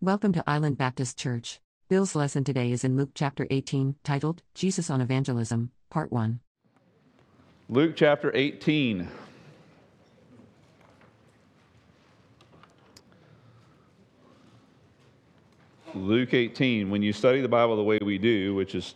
Welcome 0.00 0.32
to 0.34 0.44
Island 0.46 0.78
Baptist 0.78 1.18
Church. 1.18 1.58
Bill's 1.88 2.14
lesson 2.14 2.44
today 2.44 2.70
is 2.70 2.84
in 2.84 2.96
Luke 2.96 3.10
chapter 3.14 3.48
18, 3.50 3.96
titled 4.04 4.44
Jesus 4.54 4.90
on 4.90 5.00
Evangelism, 5.00 5.72
Part 5.90 6.12
1. 6.12 6.38
Luke 7.68 7.96
chapter 7.96 8.30
18. 8.32 9.08
Luke 15.96 16.32
18, 16.32 16.90
when 16.90 17.02
you 17.02 17.12
study 17.12 17.40
the 17.40 17.48
Bible 17.48 17.74
the 17.74 17.82
way 17.82 17.98
we 18.00 18.18
do, 18.18 18.54
which 18.54 18.76
is 18.76 18.94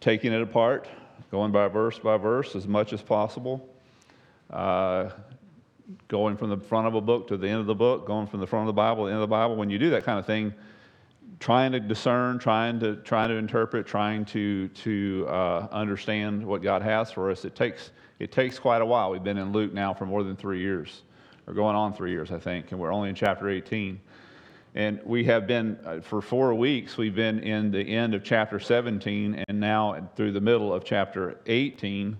taking 0.00 0.34
it 0.34 0.42
apart, 0.42 0.86
going 1.30 1.50
by 1.50 1.66
verse 1.68 1.98
by 1.98 2.18
verse 2.18 2.54
as 2.54 2.68
much 2.68 2.92
as 2.92 3.00
possible, 3.00 3.66
uh, 4.50 5.08
going 6.08 6.36
from 6.36 6.50
the 6.50 6.56
front 6.56 6.86
of 6.86 6.94
a 6.94 7.00
book 7.00 7.28
to 7.28 7.36
the 7.36 7.48
end 7.48 7.60
of 7.60 7.66
the 7.66 7.74
book, 7.74 8.06
going 8.06 8.26
from 8.26 8.40
the 8.40 8.46
front 8.46 8.62
of 8.62 8.66
the 8.68 8.76
Bible 8.76 9.04
to 9.04 9.08
the 9.08 9.12
end 9.12 9.22
of 9.22 9.28
the 9.28 9.34
Bible, 9.34 9.56
when 9.56 9.70
you 9.70 9.78
do 9.78 9.90
that 9.90 10.04
kind 10.04 10.18
of 10.18 10.26
thing, 10.26 10.52
trying 11.40 11.72
to 11.72 11.80
discern, 11.80 12.38
trying 12.38 12.80
to 12.80 12.96
trying 12.96 13.28
to 13.28 13.36
interpret, 13.36 13.86
trying 13.86 14.24
to 14.26 14.68
to 14.68 15.26
uh, 15.28 15.68
understand 15.72 16.44
what 16.44 16.62
God 16.62 16.82
has 16.82 17.10
for 17.10 17.30
us, 17.30 17.44
it 17.44 17.54
takes 17.54 17.90
it 18.18 18.32
takes 18.32 18.58
quite 18.58 18.82
a 18.82 18.86
while. 18.86 19.10
We've 19.10 19.24
been 19.24 19.38
in 19.38 19.52
Luke 19.52 19.72
now 19.72 19.92
for 19.92 20.06
more 20.06 20.22
than 20.22 20.36
three 20.36 20.60
years, 20.60 21.02
or 21.46 21.54
going 21.54 21.76
on 21.76 21.92
three 21.92 22.12
years, 22.12 22.30
I 22.30 22.38
think, 22.38 22.72
and 22.72 22.80
we're 22.80 22.92
only 22.92 23.08
in 23.08 23.14
chapter 23.14 23.48
18. 23.48 24.00
And 24.76 25.00
we 25.04 25.22
have 25.24 25.46
been, 25.46 25.78
uh, 25.84 26.00
for 26.00 26.20
four 26.20 26.52
weeks, 26.52 26.96
we've 26.96 27.14
been 27.14 27.38
in 27.38 27.70
the 27.70 27.80
end 27.80 28.12
of 28.12 28.24
chapter 28.24 28.58
17 28.58 29.44
and 29.46 29.60
now 29.60 30.10
through 30.16 30.32
the 30.32 30.40
middle 30.40 30.74
of 30.74 30.84
chapter 30.84 31.38
18, 31.46 32.16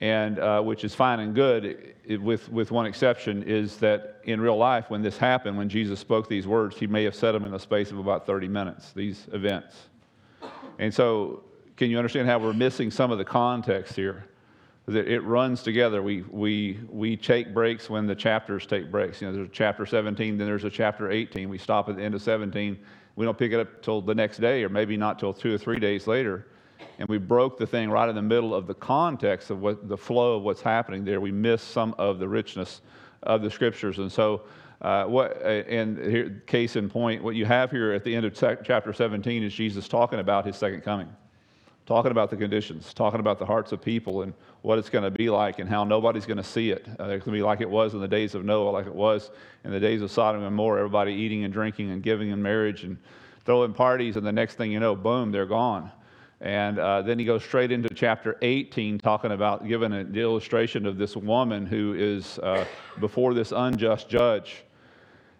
and 0.00 0.38
uh, 0.38 0.60
which 0.60 0.84
is 0.84 0.94
fine 0.94 1.20
and 1.20 1.34
good, 1.34 1.64
it, 1.64 1.96
it, 2.04 2.22
with, 2.22 2.50
with 2.50 2.70
one 2.70 2.86
exception, 2.86 3.42
is 3.44 3.76
that 3.78 4.20
in 4.24 4.40
real 4.40 4.56
life, 4.56 4.90
when 4.90 5.02
this 5.02 5.16
happened, 5.16 5.56
when 5.56 5.68
Jesus 5.68 5.98
spoke 5.98 6.28
these 6.28 6.46
words, 6.46 6.76
he 6.76 6.86
may 6.86 7.04
have 7.04 7.14
said 7.14 7.32
them 7.32 7.44
in 7.44 7.54
a 7.54 7.58
space 7.58 7.90
of 7.90 7.98
about 7.98 8.26
30 8.26 8.48
minutes, 8.48 8.92
these 8.92 9.26
events. 9.32 9.74
And 10.78 10.92
so, 10.92 11.44
can 11.76 11.90
you 11.90 11.96
understand 11.96 12.28
how 12.28 12.38
we're 12.38 12.52
missing 12.52 12.90
some 12.90 13.10
of 13.10 13.18
the 13.18 13.24
context 13.24 13.96
here? 13.96 14.26
that 14.86 15.08
it 15.08 15.20
runs 15.20 15.62
together. 15.62 16.00
We, 16.00 16.22
we, 16.30 16.78
we 16.88 17.16
take 17.16 17.52
breaks 17.52 17.90
when 17.90 18.06
the 18.06 18.14
chapters 18.14 18.66
take 18.66 18.90
breaks. 18.90 19.20
You 19.20 19.28
know, 19.28 19.34
there's 19.34 19.48
chapter 19.50 19.84
17, 19.84 20.38
then 20.38 20.46
there's 20.46 20.64
a 20.64 20.70
chapter 20.70 21.10
18. 21.10 21.48
We 21.48 21.58
stop 21.58 21.88
at 21.88 21.96
the 21.96 22.02
end 22.02 22.14
of 22.14 22.22
17. 22.22 22.78
We 23.16 23.24
don't 23.24 23.36
pick 23.36 23.52
it 23.52 23.58
up 23.58 23.82
till 23.82 24.00
the 24.00 24.14
next 24.14 24.38
day, 24.38 24.62
or 24.62 24.68
maybe 24.68 24.96
not 24.96 25.18
till 25.18 25.32
two 25.32 25.54
or 25.54 25.58
three 25.58 25.80
days 25.80 26.06
later. 26.06 26.46
And 26.98 27.08
we 27.08 27.18
broke 27.18 27.58
the 27.58 27.66
thing 27.66 27.90
right 27.90 28.08
in 28.08 28.14
the 28.14 28.22
middle 28.22 28.54
of 28.54 28.66
the 28.66 28.74
context 28.74 29.50
of 29.50 29.60
what 29.60 29.88
the 29.88 29.96
flow 29.96 30.36
of 30.36 30.42
what's 30.42 30.62
happening 30.62 31.04
there. 31.04 31.20
We 31.20 31.32
miss 31.32 31.62
some 31.62 31.94
of 31.98 32.18
the 32.18 32.28
richness 32.28 32.80
of 33.22 33.42
the 33.42 33.50
scriptures. 33.50 33.98
And 33.98 34.10
so, 34.10 34.42
uh, 34.82 35.04
what, 35.04 35.42
uh, 35.42 35.48
and 35.48 35.98
here, 35.98 36.42
case 36.46 36.76
in 36.76 36.88
point, 36.88 37.22
what 37.22 37.34
you 37.34 37.44
have 37.44 37.70
here 37.70 37.92
at 37.92 38.04
the 38.04 38.14
end 38.14 38.26
of 38.26 38.34
chapter 38.34 38.92
17 38.92 39.42
is 39.42 39.54
Jesus 39.54 39.88
talking 39.88 40.18
about 40.18 40.44
his 40.44 40.56
second 40.56 40.82
coming 40.82 41.08
talking 41.86 42.10
about 42.10 42.30
the 42.30 42.36
conditions, 42.36 42.92
talking 42.92 43.20
about 43.20 43.38
the 43.38 43.46
hearts 43.46 43.70
of 43.70 43.80
people 43.80 44.22
and 44.22 44.34
what 44.62 44.76
it's 44.76 44.90
going 44.90 45.04
to 45.04 45.10
be 45.10 45.30
like 45.30 45.60
and 45.60 45.70
how 45.70 45.84
nobody's 45.84 46.26
going 46.26 46.36
to 46.36 46.42
see 46.42 46.70
it. 46.70 46.84
Uh, 46.98 47.04
it's 47.04 47.24
going 47.24 47.36
to 47.36 47.38
be 47.38 47.42
like 47.42 47.60
it 47.60 47.70
was 47.70 47.94
in 47.94 48.00
the 48.00 48.08
days 48.08 48.34
of 48.34 48.44
Noah, 48.44 48.70
like 48.70 48.86
it 48.86 48.94
was 48.94 49.30
in 49.64 49.70
the 49.70 49.78
days 49.78 50.02
of 50.02 50.10
Sodom 50.10 50.42
and 50.42 50.50
Gomorrah, 50.50 50.80
everybody 50.80 51.12
eating 51.12 51.44
and 51.44 51.52
drinking 51.52 51.92
and 51.92 52.02
giving 52.02 52.30
in 52.30 52.42
marriage 52.42 52.82
and 52.82 52.98
throwing 53.44 53.72
parties, 53.72 54.16
and 54.16 54.26
the 54.26 54.32
next 54.32 54.56
thing 54.56 54.72
you 54.72 54.80
know, 54.80 54.96
boom, 54.96 55.30
they're 55.30 55.46
gone. 55.46 55.92
And 56.40 56.78
uh, 56.78 57.02
then 57.02 57.18
he 57.18 57.24
goes 57.24 57.42
straight 57.42 57.72
into 57.72 57.88
chapter 57.94 58.36
18, 58.42 58.98
talking 58.98 59.32
about 59.32 59.66
giving 59.66 59.92
an 59.92 60.14
illustration 60.14 60.84
of 60.84 60.98
this 60.98 61.16
woman 61.16 61.64
who 61.64 61.94
is 61.94 62.38
uh, 62.40 62.66
before 63.00 63.32
this 63.32 63.52
unjust 63.52 64.08
judge 64.08 64.64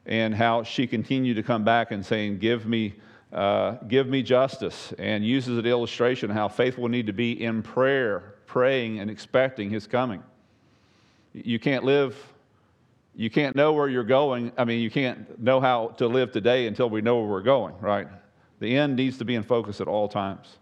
and 0.06 0.34
how 0.34 0.62
she 0.62 0.86
continued 0.86 1.34
to 1.34 1.42
come 1.42 1.64
back 1.64 1.90
and 1.90 2.04
saying, 2.04 2.38
Give 2.38 2.66
me 2.66 2.94
uh, 3.32 3.72
give 3.88 4.06
me 4.06 4.22
justice, 4.22 4.94
and 4.98 5.26
uses 5.26 5.58
an 5.58 5.66
illustration 5.66 6.30
how 6.30 6.48
faithful 6.48 6.84
we 6.84 6.90
need 6.90 7.06
to 7.06 7.12
be 7.12 7.42
in 7.42 7.62
prayer, 7.62 8.34
praying 8.46 9.00
and 9.00 9.10
expecting 9.10 9.68
his 9.68 9.86
coming. 9.86 10.22
You 11.34 11.58
can't 11.58 11.84
live, 11.84 12.16
you 13.14 13.28
can't 13.28 13.56
know 13.56 13.72
where 13.72 13.88
you're 13.88 14.04
going. 14.04 14.52
I 14.56 14.64
mean, 14.64 14.80
you 14.80 14.90
can't 14.90 15.38
know 15.38 15.60
how 15.60 15.88
to 15.98 16.06
live 16.06 16.32
today 16.32 16.66
until 16.66 16.88
we 16.88 17.02
know 17.02 17.18
where 17.18 17.28
we're 17.28 17.42
going, 17.42 17.74
right? 17.80 18.06
The 18.60 18.76
end 18.76 18.96
needs 18.96 19.18
to 19.18 19.24
be 19.24 19.34
in 19.34 19.42
focus 19.42 19.80
at 19.80 19.88
all 19.88 20.08
times. 20.08 20.56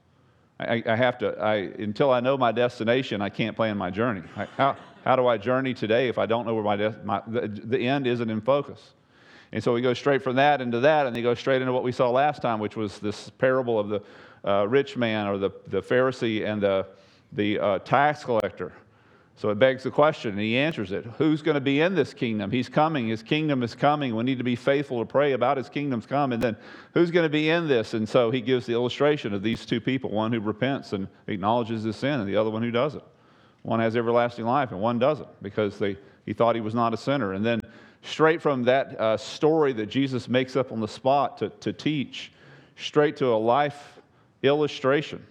I, 0.69 0.83
I 0.87 0.97
have 0.97 1.19
to, 1.19 1.39
I, 1.39 1.55
until 1.79 2.11
I 2.11 2.21
know 2.21 2.37
my 2.37 2.53
destination, 2.53 3.23
I 3.23 3.29
can't 3.29 3.57
plan 3.57 3.77
my 3.77 3.91
journey. 3.91 4.23
I, 4.37 4.47
how, 4.57 4.77
how 5.05 5.17
do 5.17 5.27
I 5.27 5.39
journey 5.39 5.75
today 5.75 6.09
if 6.09 6.19
I 6.19 6.27
don't 6.27 6.47
know 6.47 6.55
where 6.55 6.65
my, 6.65 6.77
de- 6.77 6.97
my 7.05 7.23
the, 7.27 7.49
the 7.49 7.87
end 7.87 8.07
isn't 8.07 8.31
in 8.31 8.41
focus? 8.41 8.93
And 9.53 9.63
so 9.63 9.73
we 9.73 9.83
go 9.83 9.95
straight 9.95 10.23
from 10.23 10.37
that 10.37 10.61
into 10.61 10.81
that, 10.81 11.07
and 11.07 11.15
they 11.15 11.23
go 11.23 11.35
straight 11.35 11.63
into 11.63 11.73
what 11.73 11.85
we 11.85 11.93
saw 11.93 12.11
last 12.11 12.43
time, 12.43 12.59
which 12.59 12.77
was 12.77 12.99
this 12.99 13.31
parable 13.31 13.79
of 13.79 13.89
the 13.89 14.03
uh, 14.45 14.67
rich 14.67 14.97
man 14.97 15.27
or 15.29 15.39
the, 15.39 15.51
the 15.69 15.81
Pharisee 15.81 16.45
and 16.45 16.61
the, 16.61 16.87
the 17.33 17.59
uh, 17.59 17.79
tax 17.81 18.25
collector. 18.25 18.73
So 19.37 19.51
it 19.51 19.59
begs 19.59 19.83
the 19.83 19.91
question, 19.91 20.31
and 20.31 20.41
he 20.41 20.57
answers 20.57 20.93
it 20.93 21.05
Who's 21.19 21.43
going 21.43 21.57
to 21.57 21.61
be 21.61 21.81
in 21.81 21.95
this 21.95 22.15
kingdom? 22.15 22.51
He's 22.51 22.69
coming. 22.69 23.09
His 23.09 23.23
kingdom 23.23 23.63
is 23.63 23.75
coming. 23.75 24.15
We 24.15 24.23
need 24.23 24.39
to 24.39 24.45
be 24.45 24.57
faithful 24.57 25.01
to 25.01 25.05
pray 25.05 25.33
about 25.33 25.57
his 25.57 25.69
kingdom's 25.69 26.07
come. 26.07 26.33
And 26.33 26.41
then 26.41 26.57
who's 26.93 27.11
going 27.11 27.25
to 27.25 27.31
be 27.31 27.51
in 27.51 27.67
this? 27.67 27.95
And 27.95 28.09
so 28.09 28.31
he 28.31 28.41
gives 28.41 28.67
the 28.67 28.75
illustration 28.75 29.35
of 29.35 29.43
these 29.43 29.67
two 29.67 29.81
people 29.81 30.11
one 30.11 30.33
who 30.33 30.41
repents 30.41 30.93
and 30.93 31.09
acknowledges 31.27 31.83
his 31.83 31.97
sin, 31.97 32.21
and 32.21 32.29
the 32.29 32.37
other 32.37 32.51
one 32.51 32.63
who 32.63 32.71
doesn't. 32.71 33.03
One 33.63 33.81
has 33.81 33.97
everlasting 33.97 34.45
life, 34.45 34.71
and 34.71 34.81
one 34.81 34.99
doesn't 34.99 35.43
because 35.43 35.79
they, 35.79 35.97
he 36.27 36.33
thought 36.33 36.55
he 36.55 36.61
was 36.61 36.75
not 36.75 36.95
a 36.95 36.97
sinner. 36.97 37.33
And 37.33 37.45
then 37.45 37.61
straight 38.03 38.41
from 38.41 38.63
that 38.65 39.01
uh, 39.01 39.17
story 39.17 39.73
that 39.73 39.87
Jesus 39.87 40.29
makes 40.29 40.55
up 40.55 40.71
on 40.71 40.81
the 40.81 40.89
spot 40.89 41.39
to, 41.39 41.49
to 41.49 41.73
teach, 41.73 42.31
straight 42.77 43.17
to 43.17 43.27
a 43.27 43.37
life 43.37 44.01
illustration. 44.43 45.25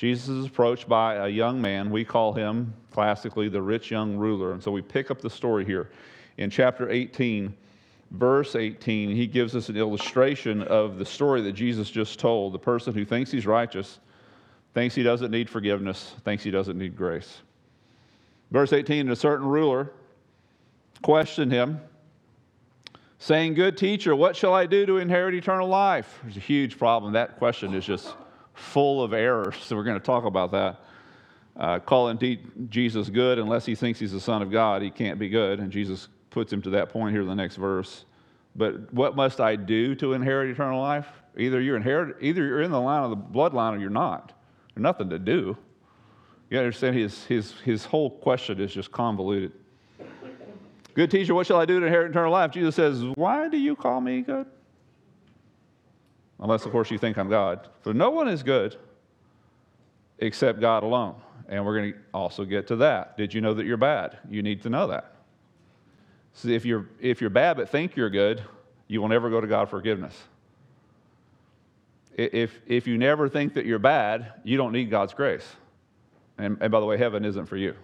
Jesus 0.00 0.30
is 0.30 0.46
approached 0.46 0.88
by 0.88 1.16
a 1.16 1.28
young 1.28 1.60
man. 1.60 1.90
We 1.90 2.06
call 2.06 2.32
him 2.32 2.72
classically 2.90 3.50
the 3.50 3.60
rich 3.60 3.90
young 3.90 4.16
ruler. 4.16 4.52
And 4.52 4.62
so 4.62 4.70
we 4.70 4.80
pick 4.80 5.10
up 5.10 5.20
the 5.20 5.28
story 5.28 5.62
here. 5.62 5.90
In 6.38 6.48
chapter 6.48 6.88
18, 6.88 7.54
verse 8.12 8.56
18, 8.56 9.14
he 9.14 9.26
gives 9.26 9.54
us 9.54 9.68
an 9.68 9.76
illustration 9.76 10.62
of 10.62 10.96
the 10.96 11.04
story 11.04 11.42
that 11.42 11.52
Jesus 11.52 11.90
just 11.90 12.18
told. 12.18 12.54
The 12.54 12.58
person 12.58 12.94
who 12.94 13.04
thinks 13.04 13.30
he's 13.30 13.44
righteous, 13.44 13.98
thinks 14.72 14.94
he 14.94 15.02
doesn't 15.02 15.30
need 15.30 15.50
forgiveness, 15.50 16.14
thinks 16.24 16.42
he 16.42 16.50
doesn't 16.50 16.78
need 16.78 16.96
grace. 16.96 17.42
Verse 18.50 18.72
18, 18.72 19.10
a 19.10 19.14
certain 19.14 19.46
ruler 19.46 19.92
questioned 21.02 21.52
him 21.52 21.78
saying, 23.18 23.52
Good 23.52 23.76
teacher, 23.76 24.16
what 24.16 24.34
shall 24.34 24.54
I 24.54 24.64
do 24.64 24.86
to 24.86 24.96
inherit 24.96 25.34
eternal 25.34 25.68
life? 25.68 26.20
There's 26.22 26.38
a 26.38 26.40
huge 26.40 26.78
problem. 26.78 27.12
That 27.12 27.36
question 27.36 27.74
is 27.74 27.84
just 27.84 28.14
full 28.60 29.02
of 29.02 29.12
errors. 29.12 29.56
So 29.62 29.76
we're 29.76 29.84
going 29.84 29.98
to 29.98 30.04
talk 30.04 30.24
about 30.24 30.52
that. 30.52 30.80
Uh, 31.56 31.78
calling 31.78 32.38
Jesus 32.70 33.10
good 33.10 33.38
unless 33.38 33.66
he 33.66 33.74
thinks 33.74 33.98
he's 33.98 34.12
the 34.12 34.20
Son 34.20 34.40
of 34.40 34.50
God, 34.50 34.82
he 34.82 34.90
can't 34.90 35.18
be 35.18 35.28
good. 35.28 35.58
And 35.60 35.70
Jesus 35.70 36.08
puts 36.30 36.52
him 36.52 36.62
to 36.62 36.70
that 36.70 36.88
point 36.88 37.12
here 37.12 37.22
in 37.22 37.28
the 37.28 37.34
next 37.34 37.56
verse. 37.56 38.04
But 38.56 38.92
what 38.94 39.16
must 39.16 39.40
I 39.40 39.56
do 39.56 39.94
to 39.96 40.12
inherit 40.12 40.50
eternal 40.50 40.80
life? 40.80 41.06
Either 41.36 41.60
you're 41.60 41.76
inherit, 41.76 42.16
either 42.20 42.44
you're 42.44 42.62
in 42.62 42.70
the 42.70 42.80
line 42.80 43.04
of 43.04 43.10
the 43.10 43.16
bloodline 43.16 43.76
or 43.76 43.78
you're 43.78 43.90
not. 43.90 44.32
There's 44.74 44.82
nothing 44.82 45.10
to 45.10 45.18
do. 45.18 45.56
You 46.50 46.58
understand 46.58 46.96
his, 46.96 47.24
his, 47.24 47.52
his 47.60 47.84
whole 47.84 48.10
question 48.10 48.60
is 48.60 48.72
just 48.72 48.90
convoluted. 48.90 49.52
Good 50.94 51.10
teacher, 51.10 51.34
what 51.34 51.46
shall 51.46 51.58
I 51.58 51.66
do 51.66 51.78
to 51.78 51.86
inherit 51.86 52.10
eternal 52.10 52.32
life? 52.32 52.50
Jesus 52.50 52.74
says, 52.74 53.04
Why 53.14 53.48
do 53.48 53.56
you 53.56 53.76
call 53.76 54.00
me 54.00 54.22
good? 54.22 54.46
Unless, 56.40 56.64
of 56.64 56.72
course, 56.72 56.90
you 56.90 56.98
think 56.98 57.18
I'm 57.18 57.28
God. 57.28 57.68
For 57.82 57.92
no 57.92 58.10
one 58.10 58.26
is 58.26 58.42
good 58.42 58.76
except 60.18 60.60
God 60.60 60.82
alone. 60.82 61.14
And 61.48 61.64
we're 61.64 61.76
going 61.78 61.92
to 61.92 61.98
also 62.14 62.44
get 62.44 62.66
to 62.68 62.76
that. 62.76 63.16
Did 63.16 63.34
you 63.34 63.40
know 63.40 63.54
that 63.54 63.66
you're 63.66 63.76
bad? 63.76 64.18
You 64.28 64.42
need 64.42 64.62
to 64.62 64.70
know 64.70 64.86
that. 64.86 65.16
So 66.32 66.48
if 66.48 66.64
you're, 66.64 66.88
if 67.00 67.20
you're 67.20 67.30
bad 67.30 67.56
but 67.56 67.68
think 67.68 67.96
you're 67.96 68.10
good, 68.10 68.42
you 68.86 69.00
will 69.00 69.08
never 69.08 69.28
go 69.28 69.40
to 69.40 69.46
God 69.46 69.68
for 69.68 69.78
forgiveness. 69.78 70.16
If, 72.16 72.58
if 72.66 72.86
you 72.86 72.98
never 72.98 73.28
think 73.28 73.54
that 73.54 73.66
you're 73.66 73.78
bad, 73.78 74.32
you 74.44 74.56
don't 74.56 74.72
need 74.72 74.90
God's 74.90 75.14
grace. 75.14 75.46
And, 76.38 76.56
and 76.60 76.70
by 76.70 76.80
the 76.80 76.86
way, 76.86 76.96
heaven 76.96 77.24
isn't 77.24 77.46
for 77.46 77.56
you. 77.56 77.74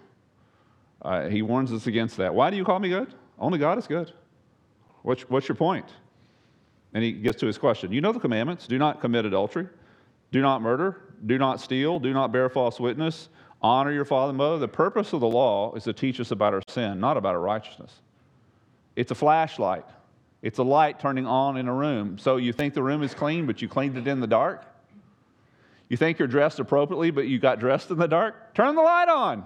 Uh, 1.01 1.27
he 1.27 1.41
warns 1.41 1.71
us 1.71 1.87
against 1.87 2.17
that. 2.17 2.33
Why 2.33 2.49
do 2.49 2.57
you 2.57 2.63
call 2.63 2.79
me 2.79 2.89
good? 2.89 3.13
Only 3.37 3.59
God 3.59 3.77
is 3.77 3.87
good. 3.87 4.11
What's, 5.03 5.23
what's 5.29 5.47
your 5.47 5.55
point? 5.55 5.85
And 6.97 7.03
he 7.03 7.11
gets 7.11 7.39
to 7.41 7.45
his 7.45 7.59
question. 7.59 7.91
You 7.91 8.01
know 8.01 8.11
the 8.11 8.19
commandments 8.19 8.65
do 8.65 8.79
not 8.79 9.01
commit 9.01 9.23
adultery, 9.23 9.67
do 10.31 10.41
not 10.41 10.63
murder, 10.63 10.99
do 11.27 11.37
not 11.37 11.61
steal, 11.61 11.99
do 11.99 12.11
not 12.11 12.31
bear 12.31 12.49
false 12.49 12.79
witness, 12.79 13.29
honor 13.61 13.91
your 13.91 14.03
father 14.03 14.29
and 14.29 14.37
mother. 14.39 14.57
The 14.57 14.67
purpose 14.67 15.13
of 15.13 15.19
the 15.19 15.27
law 15.27 15.75
is 15.75 15.83
to 15.83 15.93
teach 15.93 16.19
us 16.19 16.31
about 16.31 16.55
our 16.55 16.63
sin, 16.69 16.99
not 16.99 17.15
about 17.15 17.35
our 17.35 17.39
righteousness. 17.39 18.01
It's 18.95 19.11
a 19.11 19.13
flashlight, 19.13 19.85
it's 20.41 20.57
a 20.57 20.63
light 20.63 20.99
turning 20.99 21.27
on 21.27 21.55
in 21.57 21.67
a 21.67 21.73
room. 21.73 22.17
So 22.17 22.37
you 22.37 22.51
think 22.51 22.73
the 22.73 22.81
room 22.81 23.03
is 23.03 23.13
clean, 23.13 23.45
but 23.45 23.61
you 23.61 23.67
cleaned 23.67 23.95
it 23.95 24.07
in 24.07 24.19
the 24.19 24.25
dark? 24.25 24.65
You 25.89 25.97
think 25.97 26.17
you're 26.17 26.27
dressed 26.27 26.57
appropriately, 26.57 27.11
but 27.11 27.27
you 27.27 27.37
got 27.37 27.59
dressed 27.59 27.91
in 27.91 27.99
the 27.99 28.07
dark? 28.07 28.55
Turn 28.55 28.73
the 28.73 28.81
light 28.81 29.07
on. 29.07 29.43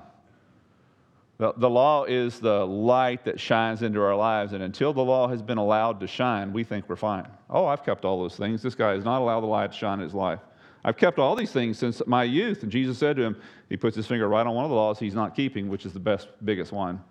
The, 1.42 1.54
the 1.58 1.70
law 1.72 2.04
is 2.04 2.40
the 2.40 2.64
light 2.68 3.26
that 3.26 3.40
shines 3.40 3.82
into 3.82 4.00
our 4.00 4.16
lives, 4.16 4.54
and 4.54 4.62
until 4.62 4.94
the 4.94 5.02
law 5.02 5.28
has 5.28 5.42
been 5.42 5.58
allowed 5.58 6.00
to 6.02 6.06
shine, 6.06 6.54
we 6.54 6.64
think 6.64 6.88
we're 6.88 6.96
fine. 6.96 7.28
Oh, 7.50 7.66
I've 7.66 7.84
kept 7.84 8.06
all 8.06 8.22
those 8.22 8.36
things. 8.36 8.62
This 8.62 8.76
guy 8.76 8.92
has 8.92 9.04
not 9.04 9.22
allowed 9.22 9.42
the 9.42 9.48
light 9.48 9.72
to 9.72 9.76
shine 9.76 9.98
in 9.98 10.04
his 10.04 10.14
life. 10.14 10.40
I've 10.84 10.98
kept 10.98 11.18
all 11.18 11.36
these 11.36 11.52
things 11.52 11.80
since 11.80 12.00
my 12.06 12.26
youth. 12.26 12.62
And 12.62 12.72
Jesus 12.72 13.00
said 13.00 13.16
to 13.16 13.24
him, 13.24 13.42
He 13.70 13.76
puts 13.76 13.96
his 13.96 14.06
finger 14.06 14.28
right 14.28 14.46
on 14.46 14.54
one 14.54 14.66
of 14.66 14.70
the 14.70 14.76
laws 14.76 15.00
he's 15.00 15.16
not 15.16 15.36
keeping, 15.36 15.68
which 15.68 15.84
is 15.84 15.94
the 15.94 16.00
best, 16.00 16.28
biggest 16.46 16.72
one 16.72 17.04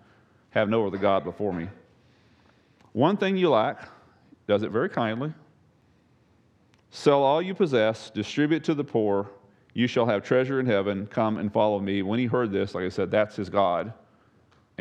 have 0.51 0.69
no 0.69 0.87
other 0.87 0.97
God 0.97 1.25
before 1.25 1.51
me. 1.51 1.67
One 2.93 3.17
thing 3.17 3.35
you 3.35 3.49
lack, 3.49 3.89
does 4.47 4.63
it 4.63 4.71
very 4.71 4.87
kindly. 4.87 5.33
Sell 6.89 7.21
all 7.21 7.41
you 7.41 7.53
possess, 7.53 8.09
distribute 8.09 8.63
to 8.63 8.75
the 8.75 8.83
poor, 8.85 9.29
you 9.73 9.87
shall 9.87 10.05
have 10.05 10.23
treasure 10.23 10.61
in 10.61 10.65
heaven. 10.65 11.05
Come 11.07 11.37
and 11.37 11.51
follow 11.51 11.81
me. 11.81 12.01
When 12.01 12.17
he 12.17 12.27
heard 12.27 12.53
this, 12.53 12.73
like 12.73 12.85
I 12.85 12.89
said, 12.89 13.11
that's 13.11 13.35
his 13.35 13.49
God, 13.49 13.91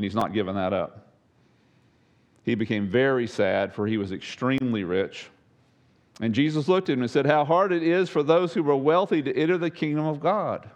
and 0.01 0.05
he's 0.07 0.15
not 0.15 0.33
giving 0.33 0.55
that 0.55 0.73
up. 0.73 1.09
He 2.43 2.55
became 2.55 2.89
very 2.89 3.27
sad, 3.27 3.75
for 3.75 3.87
he 3.87 3.99
was 3.99 4.13
extremely 4.13 4.83
rich. 4.83 5.29
And 6.23 6.35
Jesus 6.35 6.69
looked 6.69 6.89
at 6.89 6.95
him 6.95 7.03
and 7.03 7.11
said, 7.11 7.27
How 7.27 7.45
hard 7.45 7.71
it 7.71 7.83
is 7.83 8.09
for 8.09 8.23
those 8.23 8.55
who 8.55 8.67
are 8.71 8.77
wealthy 8.77 9.21
to 9.21 9.37
enter 9.37 9.59
the 9.59 9.69
kingdom 9.69 10.07
of 10.07 10.19
God. 10.19 10.71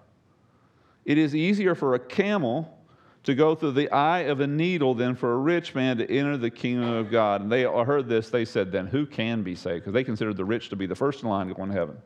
It 1.07 1.17
is 1.17 1.35
easier 1.35 1.75
for 1.75 1.95
a 1.95 1.99
camel 1.99 2.79
to 3.23 3.35
go 3.35 3.55
through 3.55 3.73
the 3.73 3.91
eye 3.91 4.25
of 4.25 4.41
a 4.41 4.47
needle 4.47 4.93
than 4.93 5.17
for 5.17 5.33
a 5.33 5.39
rich 5.39 5.75
man 5.75 5.97
to 5.97 6.11
enter 6.15 6.37
the 6.37 6.51
kingdom 6.51 6.91
of 6.91 7.11
God. 7.11 7.41
And 7.41 7.51
they 7.51 7.63
heard 7.63 8.07
this, 8.07 8.29
they 8.29 8.45
said, 8.45 8.71
Then 8.71 8.87
who 8.87 9.07
can 9.07 9.43
be 9.43 9.55
saved? 9.55 9.85
Because 9.85 9.95
they 9.95 10.05
considered 10.05 10.37
the 10.37 10.45
rich 10.45 10.69
to 10.69 10.77
be 10.77 10.85
the 10.85 10.95
first 10.95 11.23
in 11.23 11.31
line 11.31 11.49
to 11.49 11.55
go 11.55 11.65
to 11.65 11.73
heaven. 11.73 11.97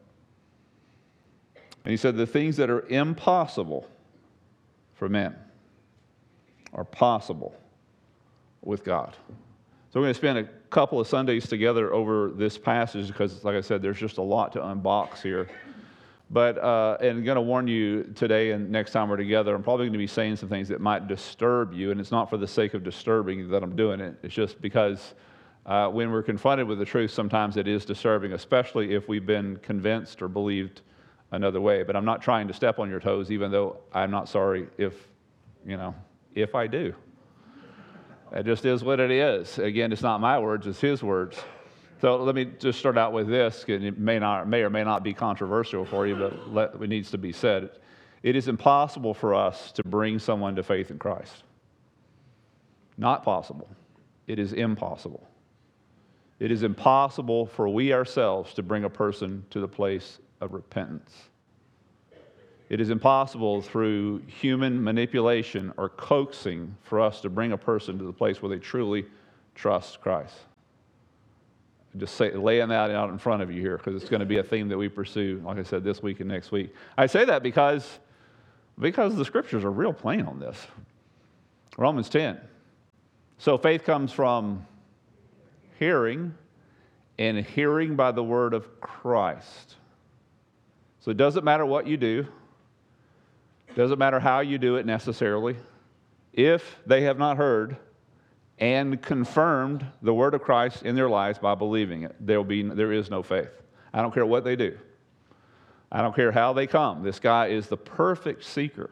And 1.84 1.90
he 1.90 1.96
said, 1.96 2.16
The 2.16 2.28
things 2.28 2.56
that 2.58 2.70
are 2.70 2.86
impossible 2.86 3.88
for 4.94 5.08
men 5.08 5.34
are 6.74 6.84
possible 6.84 7.54
with 8.62 8.84
God. 8.84 9.16
So 9.90 10.00
we're 10.00 10.04
going 10.04 10.14
to 10.14 10.18
spend 10.18 10.38
a 10.38 10.44
couple 10.68 11.00
of 11.00 11.06
Sundays 11.06 11.48
together 11.48 11.92
over 11.94 12.30
this 12.30 12.58
passage 12.58 13.08
because, 13.08 13.42
like 13.44 13.56
I 13.56 13.62
said, 13.62 13.80
there's 13.80 13.98
just 13.98 14.18
a 14.18 14.22
lot 14.22 14.52
to 14.52 14.60
unbox 14.60 15.22
here. 15.22 15.48
But, 16.30 16.58
uh, 16.58 16.98
and 17.00 17.18
I'm 17.18 17.24
going 17.24 17.36
to 17.36 17.40
warn 17.40 17.66
you 17.68 18.02
today 18.14 18.50
and 18.50 18.70
next 18.70 18.90
time 18.92 19.08
we're 19.08 19.16
together, 19.16 19.54
I'm 19.54 19.62
probably 19.62 19.86
going 19.86 19.94
to 19.94 19.98
be 19.98 20.06
saying 20.06 20.36
some 20.36 20.50
things 20.50 20.68
that 20.68 20.80
might 20.80 21.08
disturb 21.08 21.72
you. 21.72 21.90
And 21.90 21.98
it's 22.00 22.10
not 22.10 22.28
for 22.28 22.36
the 22.36 22.46
sake 22.46 22.74
of 22.74 22.84
disturbing 22.84 23.48
that 23.48 23.62
I'm 23.62 23.74
doing 23.74 24.00
it, 24.00 24.16
it's 24.22 24.34
just 24.34 24.60
because 24.60 25.14
uh, 25.64 25.88
when 25.88 26.10
we're 26.10 26.22
confronted 26.22 26.66
with 26.66 26.78
the 26.78 26.84
truth, 26.84 27.10
sometimes 27.10 27.56
it 27.56 27.66
is 27.66 27.84
disturbing, 27.84 28.32
especially 28.32 28.94
if 28.94 29.08
we've 29.08 29.26
been 29.26 29.56
convinced 29.58 30.20
or 30.20 30.28
believed 30.28 30.82
another 31.30 31.60
way. 31.60 31.82
But 31.82 31.96
I'm 31.96 32.04
not 32.04 32.20
trying 32.20 32.46
to 32.48 32.54
step 32.54 32.78
on 32.78 32.90
your 32.90 33.00
toes, 33.00 33.30
even 33.30 33.50
though 33.50 33.78
I'm 33.92 34.10
not 34.10 34.28
sorry 34.28 34.66
if, 34.76 34.94
you 35.66 35.76
know, 35.76 35.94
if 36.40 36.54
I 36.54 36.66
do. 36.66 36.94
It 38.32 38.44
just 38.44 38.64
is 38.64 38.84
what 38.84 39.00
it 39.00 39.10
is. 39.10 39.58
Again, 39.58 39.92
it's 39.92 40.02
not 40.02 40.20
my 40.20 40.38
words, 40.38 40.66
it's 40.66 40.80
his 40.80 41.02
words. 41.02 41.38
So 42.00 42.16
let 42.16 42.34
me 42.34 42.44
just 42.58 42.78
start 42.78 42.96
out 42.96 43.12
with 43.12 43.28
this. 43.28 43.64
And 43.66 43.84
it 43.84 43.98
may, 43.98 44.18
not, 44.18 44.48
may 44.48 44.62
or 44.62 44.70
may 44.70 44.84
not 44.84 45.02
be 45.02 45.12
controversial 45.12 45.84
for 45.84 46.06
you, 46.06 46.14
but 46.14 46.52
let, 46.52 46.74
it 46.74 46.88
needs 46.88 47.10
to 47.10 47.18
be 47.18 47.32
said. 47.32 47.70
It 48.22 48.36
is 48.36 48.48
impossible 48.48 49.14
for 49.14 49.34
us 49.34 49.72
to 49.72 49.82
bring 49.84 50.18
someone 50.18 50.54
to 50.56 50.62
faith 50.62 50.90
in 50.90 50.98
Christ. 50.98 51.42
Not 52.96 53.24
possible. 53.24 53.68
It 54.26 54.38
is 54.38 54.52
impossible. 54.52 55.26
It 56.38 56.52
is 56.52 56.62
impossible 56.62 57.46
for 57.46 57.68
we 57.68 57.92
ourselves 57.92 58.54
to 58.54 58.62
bring 58.62 58.84
a 58.84 58.90
person 58.90 59.44
to 59.50 59.60
the 59.60 59.68
place 59.68 60.18
of 60.40 60.52
repentance. 60.52 61.12
It 62.68 62.80
is 62.80 62.90
impossible 62.90 63.62
through 63.62 64.22
human 64.26 64.82
manipulation 64.82 65.72
or 65.76 65.88
coaxing 65.88 66.76
for 66.82 67.00
us 67.00 67.20
to 67.22 67.30
bring 67.30 67.52
a 67.52 67.58
person 67.58 67.98
to 67.98 68.04
the 68.04 68.12
place 68.12 68.42
where 68.42 68.50
they 68.50 68.58
truly 68.58 69.06
trust 69.54 70.00
Christ. 70.00 70.34
Just 71.96 72.16
say, 72.16 72.30
laying 72.32 72.68
that 72.68 72.90
out 72.90 73.08
in 73.08 73.18
front 73.18 73.42
of 73.42 73.50
you 73.50 73.62
here 73.62 73.78
because 73.78 74.00
it's 74.00 74.10
going 74.10 74.20
to 74.20 74.26
be 74.26 74.38
a 74.38 74.42
theme 74.42 74.68
that 74.68 74.76
we 74.76 74.88
pursue, 74.88 75.40
like 75.44 75.58
I 75.58 75.62
said, 75.62 75.82
this 75.82 76.02
week 76.02 76.20
and 76.20 76.28
next 76.28 76.52
week. 76.52 76.74
I 76.98 77.06
say 77.06 77.24
that 77.24 77.42
because, 77.42 77.98
because 78.78 79.16
the 79.16 79.24
scriptures 79.24 79.64
are 79.64 79.70
real 79.70 79.94
plain 79.94 80.26
on 80.26 80.38
this. 80.38 80.66
Romans 81.78 82.10
10. 82.10 82.38
So 83.38 83.56
faith 83.56 83.84
comes 83.84 84.12
from 84.12 84.66
hearing, 85.78 86.34
and 87.18 87.38
hearing 87.38 87.96
by 87.96 88.12
the 88.12 88.22
word 88.22 88.52
of 88.52 88.80
Christ. 88.80 89.76
So 91.00 91.10
it 91.10 91.16
doesn't 91.16 91.44
matter 91.44 91.64
what 91.64 91.86
you 91.86 91.96
do, 91.96 92.26
doesn't 93.78 94.00
matter 94.00 94.18
how 94.18 94.40
you 94.40 94.58
do 94.58 94.74
it 94.74 94.86
necessarily. 94.86 95.54
If 96.32 96.80
they 96.84 97.02
have 97.02 97.16
not 97.16 97.36
heard 97.36 97.76
and 98.58 99.00
confirmed 99.00 99.86
the 100.02 100.12
word 100.12 100.34
of 100.34 100.42
Christ 100.42 100.82
in 100.82 100.96
their 100.96 101.08
lives 101.08 101.38
by 101.38 101.54
believing 101.54 102.02
it, 102.02 102.16
there, 102.18 102.38
will 102.38 102.44
be, 102.44 102.64
there 102.64 102.92
is 102.92 103.08
no 103.08 103.22
faith. 103.22 103.52
I 103.94 104.02
don't 104.02 104.12
care 104.12 104.26
what 104.26 104.42
they 104.42 104.56
do. 104.56 104.76
I 105.92 106.02
don't 106.02 106.14
care 106.14 106.32
how 106.32 106.52
they 106.52 106.66
come. 106.66 107.04
This 107.04 107.20
guy 107.20 107.46
is 107.46 107.68
the 107.68 107.76
perfect 107.76 108.42
seeker, 108.42 108.90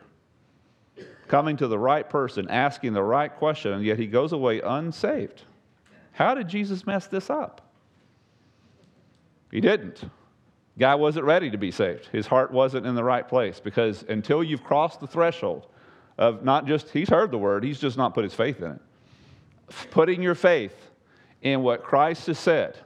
coming 1.27 1.57
to 1.57 1.67
the 1.67 1.79
right 1.81 2.09
person, 2.09 2.49
asking 2.49 2.93
the 2.93 3.03
right 3.03 3.35
question, 3.35 3.73
and 3.73 3.85
yet 3.85 3.99
he 3.99 4.07
goes 4.07 4.33
away 4.33 4.61
unsaved. 4.61 5.43
How 6.13 6.33
did 6.33 6.47
Jesus 6.47 6.87
mess 6.87 7.09
this 7.09 7.29
up? 7.29 7.73
He 9.51 9.61
didn't. 9.61 10.05
Guy 10.79 10.95
wasn't 10.95 11.25
ready 11.25 11.51
to 11.51 11.57
be 11.57 11.71
saved. 11.71 12.07
His 12.07 12.27
heart 12.27 12.51
wasn't 12.51 12.87
in 12.87 12.95
the 12.95 13.05
right 13.05 13.27
place 13.27 13.61
because 13.61 14.05
until 14.09 14.45
you've 14.45 14.63
crossed 14.63 15.01
the 15.01 15.07
threshold 15.07 15.67
of 16.19 16.45
not 16.45 16.67
just, 16.67 16.91
he's 16.91 17.09
heard 17.09 17.31
the 17.31 17.39
word, 17.39 17.65
he's 17.65 17.81
just 17.81 17.97
not 17.97 18.15
put 18.15 18.25
his 18.25 18.35
faith 18.35 18.61
in 18.61 18.73
it. 18.73 18.81
Putting 19.91 20.23
your 20.23 20.35
faith 20.35 20.75
in 21.43 21.63
what 21.63 21.83
Christ 21.83 22.27
has 22.27 22.39
said, 22.39 22.77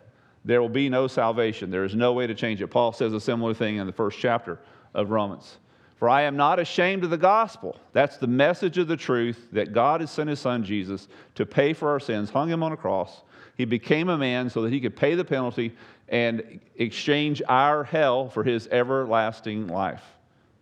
there 0.44 0.62
will 0.62 0.68
be 0.68 0.88
no 0.88 1.06
salvation. 1.06 1.70
There 1.70 1.84
is 1.84 1.94
no 1.94 2.12
way 2.12 2.26
to 2.26 2.34
change 2.34 2.62
it. 2.62 2.68
Paul 2.68 2.92
says 2.92 3.12
a 3.12 3.20
similar 3.20 3.54
thing 3.54 3.76
in 3.76 3.86
the 3.86 3.92
first 3.92 4.18
chapter 4.18 4.58
of 4.94 5.10
Romans. 5.10 5.58
For 5.96 6.08
I 6.08 6.22
am 6.22 6.36
not 6.36 6.58
ashamed 6.58 7.04
of 7.04 7.10
the 7.10 7.18
gospel. 7.18 7.78
That's 7.92 8.16
the 8.16 8.26
message 8.26 8.78
of 8.78 8.88
the 8.88 8.96
truth 8.96 9.48
that 9.52 9.74
God 9.74 10.00
has 10.00 10.10
sent 10.10 10.30
his 10.30 10.40
son 10.40 10.64
Jesus 10.64 11.08
to 11.34 11.44
pay 11.44 11.74
for 11.74 11.90
our 11.90 12.00
sins, 12.00 12.30
hung 12.30 12.48
him 12.48 12.62
on 12.62 12.72
a 12.72 12.76
cross. 12.76 13.20
He 13.54 13.66
became 13.66 14.08
a 14.08 14.16
man 14.16 14.48
so 14.48 14.62
that 14.62 14.72
he 14.72 14.80
could 14.80 14.96
pay 14.96 15.14
the 15.14 15.26
penalty 15.26 15.76
and 16.10 16.60
exchange 16.76 17.40
our 17.48 17.84
hell 17.84 18.28
for 18.28 18.44
his 18.44 18.66
everlasting 18.68 19.68
life. 19.68 20.02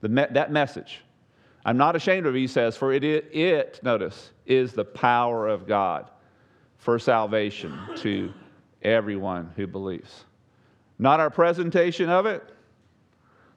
Me- 0.03 0.27
that 0.31 0.53
message. 0.53 1.01
I'm 1.65 1.77
not 1.77 1.97
ashamed 1.97 2.27
of 2.27 2.37
it, 2.37 2.39
he 2.39 2.47
says, 2.47 2.77
for 2.77 2.93
it, 2.93 3.03
it, 3.03 3.35
it, 3.35 3.81
notice, 3.83 4.31
is 4.47 4.73
the 4.73 4.85
power 4.85 5.49
of 5.49 5.67
God 5.67 6.09
for 6.77 6.99
salvation 6.99 7.79
to 7.97 8.33
everyone 8.83 9.51
who 9.57 9.67
believes. 9.67 10.25
Not 10.99 11.19
our 11.19 11.31
presentation 11.31 12.09
of 12.09 12.27
it, 12.27 12.43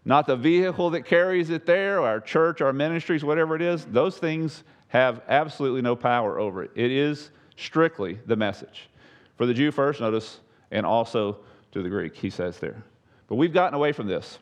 not 0.03 0.25
the 0.25 0.35
vehicle 0.35 0.89
that 0.91 1.03
carries 1.05 1.49
it 1.49 1.65
there, 1.65 2.01
our 2.01 2.19
church, 2.19 2.61
our 2.61 2.73
ministries, 2.73 3.23
whatever 3.23 3.55
it 3.55 3.61
is, 3.61 3.85
those 3.85 4.17
things 4.17 4.63
have 4.87 5.21
absolutely 5.27 5.81
no 5.81 5.95
power 5.95 6.39
over 6.39 6.63
it. 6.63 6.71
It 6.75 6.91
is 6.91 7.29
strictly 7.55 8.19
the 8.25 8.35
message. 8.35 8.89
For 9.37 9.45
the 9.45 9.53
Jew 9.53 9.71
first, 9.71 10.01
notice, 10.01 10.39
and 10.71 10.85
also 10.85 11.37
to 11.71 11.81
the 11.81 11.89
Greek, 11.89 12.15
he 12.15 12.29
says 12.29 12.59
there. 12.59 12.83
But 13.27 13.35
we've 13.35 13.53
gotten 13.53 13.73
away 13.73 13.91
from 13.91 14.07
this 14.07 14.39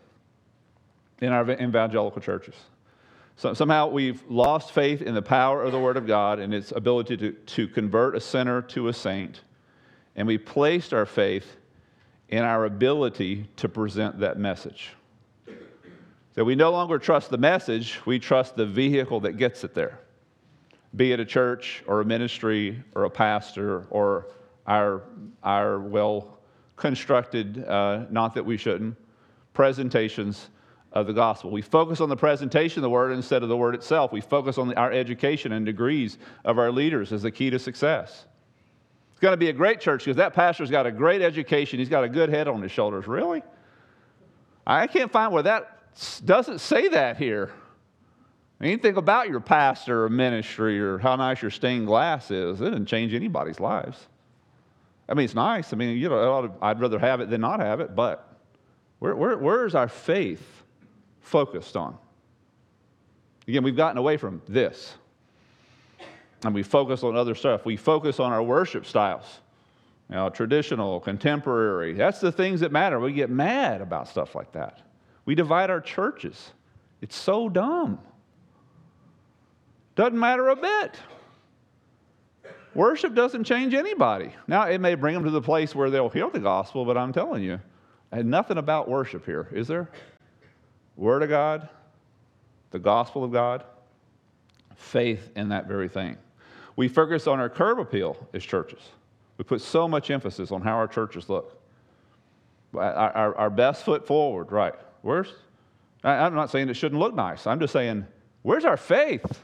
in 1.22 1.32
our 1.32 1.50
evangelical 1.50 2.22
churches. 2.22 2.56
So 3.36 3.54
somehow 3.54 3.88
we've 3.88 4.22
lost 4.28 4.72
faith 4.72 5.02
in 5.02 5.16
the 5.16 5.22
power 5.22 5.64
of 5.64 5.72
the 5.72 5.80
Word 5.80 5.96
of 5.96 6.06
God 6.06 6.40
and 6.40 6.54
its 6.54 6.72
ability 6.72 7.18
to, 7.18 7.32
to 7.32 7.68
convert 7.68 8.16
a 8.16 8.20
sinner 8.20 8.62
to 8.64 8.90
a 8.90 8.94
saint. 8.94 9.42
And 10.16 10.28
we 10.28 10.38
placed 10.38 10.94
our 10.94 11.06
faith 11.06 11.56
in 12.30 12.44
our 12.44 12.66
ability 12.66 13.48
to 13.58 13.70
present 13.70 14.20
that 14.20 14.38
message. 14.38 14.90
So 16.36 16.44
we 16.44 16.56
no 16.56 16.72
longer 16.72 16.98
trust 17.00 17.30
the 17.30 17.38
message, 17.38 18.00
we 18.06 18.20
trust 18.20 18.56
the 18.56 18.66
vehicle 18.66 19.20
that 19.22 19.38
gets 19.38 19.64
it 19.64 19.74
there, 19.74 20.00
be 20.96 21.12
it 21.12 21.20
a 21.20 21.26
church 21.26 21.84
or 21.88 22.02
a 22.02 22.06
ministry 22.06 22.82
or 22.96 23.06
a 23.06 23.10
pastor 23.10 23.86
or 23.90 24.28
our, 24.68 25.04
our 25.44 25.80
well 25.80 26.39
constructed, 26.80 27.66
uh, 27.66 28.06
not 28.10 28.34
that 28.34 28.46
we 28.46 28.58
shouldn't, 28.58 28.96
presentations 29.54 30.50
of 30.92 31.06
the 31.06 31.14
gospel. 31.14 31.52
We 31.52 31.62
focus 31.62 32.02
on 32.02 32.10
the 32.10 32.16
presentation 32.16 32.80
of 32.80 32.84
the 32.84 32.90
word 32.90 33.12
instead 33.12 33.44
of 33.44 33.50
the 33.50 33.58
word 33.58 33.76
itself. 33.76 34.12
We 34.12 34.22
focus 34.22 34.58
on 34.58 34.70
the, 34.70 34.76
our 34.76 34.92
education 34.92 35.52
and 35.52 35.66
degrees 35.66 36.18
of 36.46 36.58
our 36.58 36.72
leaders 36.72 37.12
as 37.12 37.22
the 37.22 37.32
key 37.32 37.50
to 37.52 37.60
success. 37.60 38.26
It's 39.12 39.20
going 39.20 39.34
to 39.34 39.38
be 39.38 39.50
a 39.50 39.54
great 39.54 39.80
church 39.82 40.06
because 40.06 40.18
that 40.18 40.34
pastor's 40.34 40.72
got 40.72 40.88
a 40.88 40.92
great 40.92 41.22
education. 41.22 41.78
He's 41.78 41.90
got 41.90 42.04
a 42.04 42.10
good 42.10 42.30
head 42.30 42.48
on 42.48 42.62
his 42.62 42.72
shoulders. 42.72 43.06
Really? 43.06 43.44
I 44.66 44.88
can't 44.88 45.12
find 45.12 45.32
where 45.32 45.44
that 45.44 45.78
doesn't 46.26 46.60
say 46.60 46.88
that 46.90 47.18
here. 47.18 47.52
Anything 48.62 48.98
about 48.98 49.30
your 49.30 49.40
pastor 49.40 50.06
or 50.06 50.10
ministry 50.10 50.80
or 50.82 50.98
how 50.98 51.16
nice 51.16 51.42
your 51.42 51.52
stained 51.52 51.88
glass 51.88 52.30
is, 52.32 52.60
it 52.60 52.66
doesn't 52.66 52.88
change 52.88 53.14
anybody's 53.14 53.60
lives. 53.60 54.08
I 55.10 55.16
mean, 55.16 55.26
it's 55.26 55.36
nice. 55.36 55.74
I 55.74 55.76
mean, 55.76 55.98
you 55.98 56.08
know, 56.08 56.56
I'd 56.62 56.80
rather 56.80 57.00
have 57.00 57.20
it 57.20 57.30
than 57.30 57.42
not 57.42 57.60
have 57.60 57.80
it, 57.80 57.96
but 57.96 58.38
where, 59.00 59.16
where, 59.16 59.38
where 59.38 59.66
is 59.66 59.74
our 59.74 59.88
faith 59.88 60.64
focused 61.22 61.76
on? 61.76 61.98
Again, 63.48 63.64
we've 63.64 63.76
gotten 63.76 63.98
away 63.98 64.18
from 64.18 64.42
this. 64.48 64.94
and 66.44 66.54
we 66.54 66.62
focus 66.62 67.04
on 67.04 67.16
other 67.16 67.34
stuff. 67.34 67.66
We 67.66 67.76
focus 67.76 68.20
on 68.20 68.32
our 68.32 68.44
worship 68.44 68.86
styles, 68.86 69.40
you 70.10 70.16
know, 70.16 70.30
traditional, 70.30 71.00
contemporary. 71.00 71.94
That's 71.94 72.20
the 72.20 72.32
things 72.32 72.60
that 72.60 72.72
matter. 72.72 73.00
We 73.00 73.12
get 73.12 73.32
mad 73.32 73.82
about 73.82 74.08
stuff 74.08 74.36
like 74.36 74.52
that. 74.52 74.82
We 75.26 75.34
divide 75.34 75.72
our 75.72 75.82
churches. 75.82 76.52
It's 77.02 77.16
so 77.16 77.50
dumb. 77.50 78.00
Doesn't 79.96 80.20
matter 80.20 80.50
a 80.50 80.56
bit. 80.56 80.96
Worship 82.76 83.16
doesn't 83.16 83.46
change 83.46 83.74
anybody. 83.74 84.32
Now, 84.48 84.64
it 84.64 84.80
may 84.80 84.96
bring 84.96 85.16
them 85.16 85.24
to 85.24 85.32
the 85.32 85.42
place 85.42 85.74
where 85.74 85.90
they'll 85.90 86.10
hear 86.10 86.30
the 86.30 86.40
gospel, 86.40 86.86
but 86.86 86.98
I'm 86.98 87.12
telling 87.12 87.44
you, 87.44 87.60
nothing 88.12 88.58
about 88.58 88.88
worship 88.88 89.26
here, 89.26 89.48
is 89.52 89.68
there? 89.68 89.90
Word 90.96 91.24
of 91.24 91.30
God, 91.30 91.68
the 92.72 92.80
gospel 92.80 93.24
of 93.24 93.32
God, 93.32 93.64
faith 94.76 95.32
in 95.36 95.50
that 95.50 95.68
very 95.68 95.90
thing. 95.90 96.18
We 96.76 96.88
focus 96.88 97.28
on 97.28 97.40
our 97.40 97.50
curb 97.50 97.80
appeal 97.80 98.16
as 98.34 98.44
churches. 98.44 98.82
We 99.38 99.44
put 99.44 99.62
so 99.62 99.88
much 99.88 100.12
emphasis 100.12 100.52
on 100.52 100.62
how 100.62 100.76
our 100.76 100.88
churches 100.88 101.30
look. 101.30 101.60
Our, 102.74 102.82
our, 102.82 103.36
our 103.36 103.50
best 103.50 103.84
foot 103.84 104.06
forward, 104.06 104.52
right? 104.52 104.74
Where's, 105.02 105.34
I, 106.04 106.12
I'm 106.12 106.36
not 106.36 106.52
saying 106.52 106.70
it 106.70 106.76
shouldn't 106.76 107.00
look 107.00 107.16
nice. 107.16 107.48
I'm 107.48 107.60
just 107.60 107.74
saying, 107.74 108.06
where's 108.44 108.66
our 108.66 108.78
faith? 108.78 109.44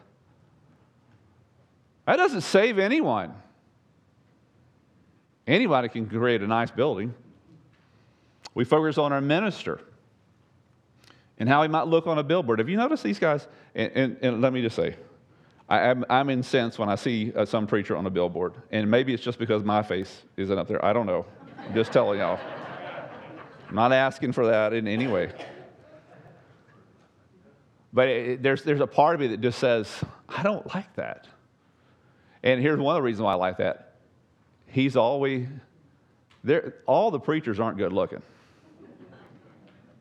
That 2.05 2.17
doesn't 2.17 2.41
save 2.41 2.79
anyone. 2.79 3.33
Anybody 5.47 5.89
can 5.89 6.07
create 6.07 6.41
a 6.41 6.47
nice 6.47 6.71
building. 6.71 7.13
We 8.53 8.63
focus 8.63 8.97
on 8.97 9.11
our 9.11 9.21
minister 9.21 9.79
and 11.37 11.49
how 11.49 11.61
he 11.61 11.67
might 11.67 11.87
look 11.87 12.07
on 12.07 12.17
a 12.17 12.23
billboard. 12.23 12.59
Have 12.59 12.69
you 12.69 12.77
noticed 12.77 13.03
these 13.03 13.19
guys? 13.19 13.47
And, 13.75 13.91
and, 13.95 14.17
and 14.21 14.41
let 14.41 14.53
me 14.53 14.61
just 14.61 14.75
say, 14.75 14.95
I, 15.67 15.79
am, 15.79 16.05
I'm 16.09 16.29
incensed 16.29 16.79
when 16.79 16.89
I 16.89 16.95
see 16.95 17.33
uh, 17.33 17.45
some 17.45 17.67
preacher 17.67 17.97
on 17.97 18.05
a 18.05 18.09
billboard. 18.09 18.53
And 18.71 18.89
maybe 18.89 19.13
it's 19.13 19.23
just 19.23 19.39
because 19.39 19.63
my 19.63 19.83
face 19.83 20.23
isn't 20.37 20.57
up 20.57 20.67
there. 20.67 20.83
I 20.83 20.93
don't 20.93 21.05
know. 21.05 21.25
I'm 21.57 21.73
just 21.73 21.91
telling 21.91 22.19
y'all. 22.19 22.39
I'm 23.67 23.75
not 23.75 23.91
asking 23.91 24.31
for 24.31 24.45
that 24.45 24.73
in 24.73 24.87
any 24.87 25.07
way. 25.07 25.31
But 27.91 28.07
it, 28.07 28.43
there's, 28.43 28.63
there's 28.63 28.81
a 28.81 28.87
part 28.87 29.15
of 29.15 29.21
me 29.21 29.27
that 29.27 29.41
just 29.41 29.59
says, 29.59 29.89
I 30.29 30.43
don't 30.43 30.65
like 30.73 30.93
that. 30.95 31.27
And 32.45 32.61
here's 32.61 32.79
one 32.79 32.95
of 32.95 32.99
the 32.99 33.03
reasons 33.03 33.23
why 33.23 33.31
I 33.31 33.35
like 33.35 33.57
that. 33.57 33.95
He's 34.67 34.95
always, 34.95 35.47
there, 36.43 36.75
all 36.85 37.09
the 37.09 37.19
preachers 37.19 37.59
aren't 37.59 37.77
good 37.77 37.91
looking. 37.91 38.21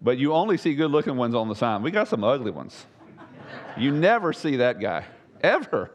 But 0.02 0.18
you 0.18 0.34
only 0.34 0.58
see 0.58 0.74
good 0.74 0.90
looking 0.90 1.16
ones 1.16 1.34
on 1.34 1.48
the 1.48 1.54
sign. 1.54 1.82
We 1.82 1.90
got 1.90 2.06
some 2.06 2.22
ugly 2.22 2.50
ones. 2.50 2.84
You 3.78 3.90
never 3.90 4.34
see 4.34 4.56
that 4.56 4.78
guy, 4.78 5.06
ever. 5.40 5.90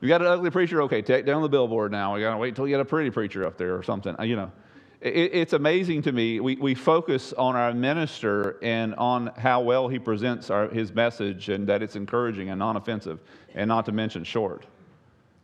You 0.00 0.08
got 0.08 0.20
an 0.20 0.26
ugly 0.26 0.50
preacher? 0.50 0.82
Okay, 0.82 1.00
take 1.00 1.24
down 1.24 1.40
the 1.40 1.48
billboard 1.48 1.92
now. 1.92 2.14
We 2.14 2.20
got 2.20 2.32
to 2.32 2.36
wait 2.36 2.48
until 2.48 2.66
you 2.66 2.74
get 2.74 2.80
a 2.80 2.84
pretty 2.84 3.10
preacher 3.10 3.46
up 3.46 3.56
there 3.56 3.76
or 3.76 3.84
something. 3.84 4.16
You 4.22 4.34
know, 4.34 4.52
it, 5.00 5.30
it's 5.32 5.52
amazing 5.52 6.02
to 6.02 6.12
me. 6.12 6.40
We, 6.40 6.56
we 6.56 6.74
focus 6.74 7.32
on 7.32 7.54
our 7.54 7.72
minister 7.72 8.58
and 8.60 8.96
on 8.96 9.28
how 9.36 9.60
well 9.60 9.86
he 9.86 10.00
presents 10.00 10.50
our, 10.50 10.68
his 10.68 10.92
message 10.92 11.48
and 11.48 11.68
that 11.68 11.80
it's 11.80 11.94
encouraging 11.94 12.50
and 12.50 12.58
non 12.58 12.76
offensive, 12.76 13.20
and 13.54 13.68
not 13.68 13.86
to 13.86 13.92
mention 13.92 14.24
short. 14.24 14.66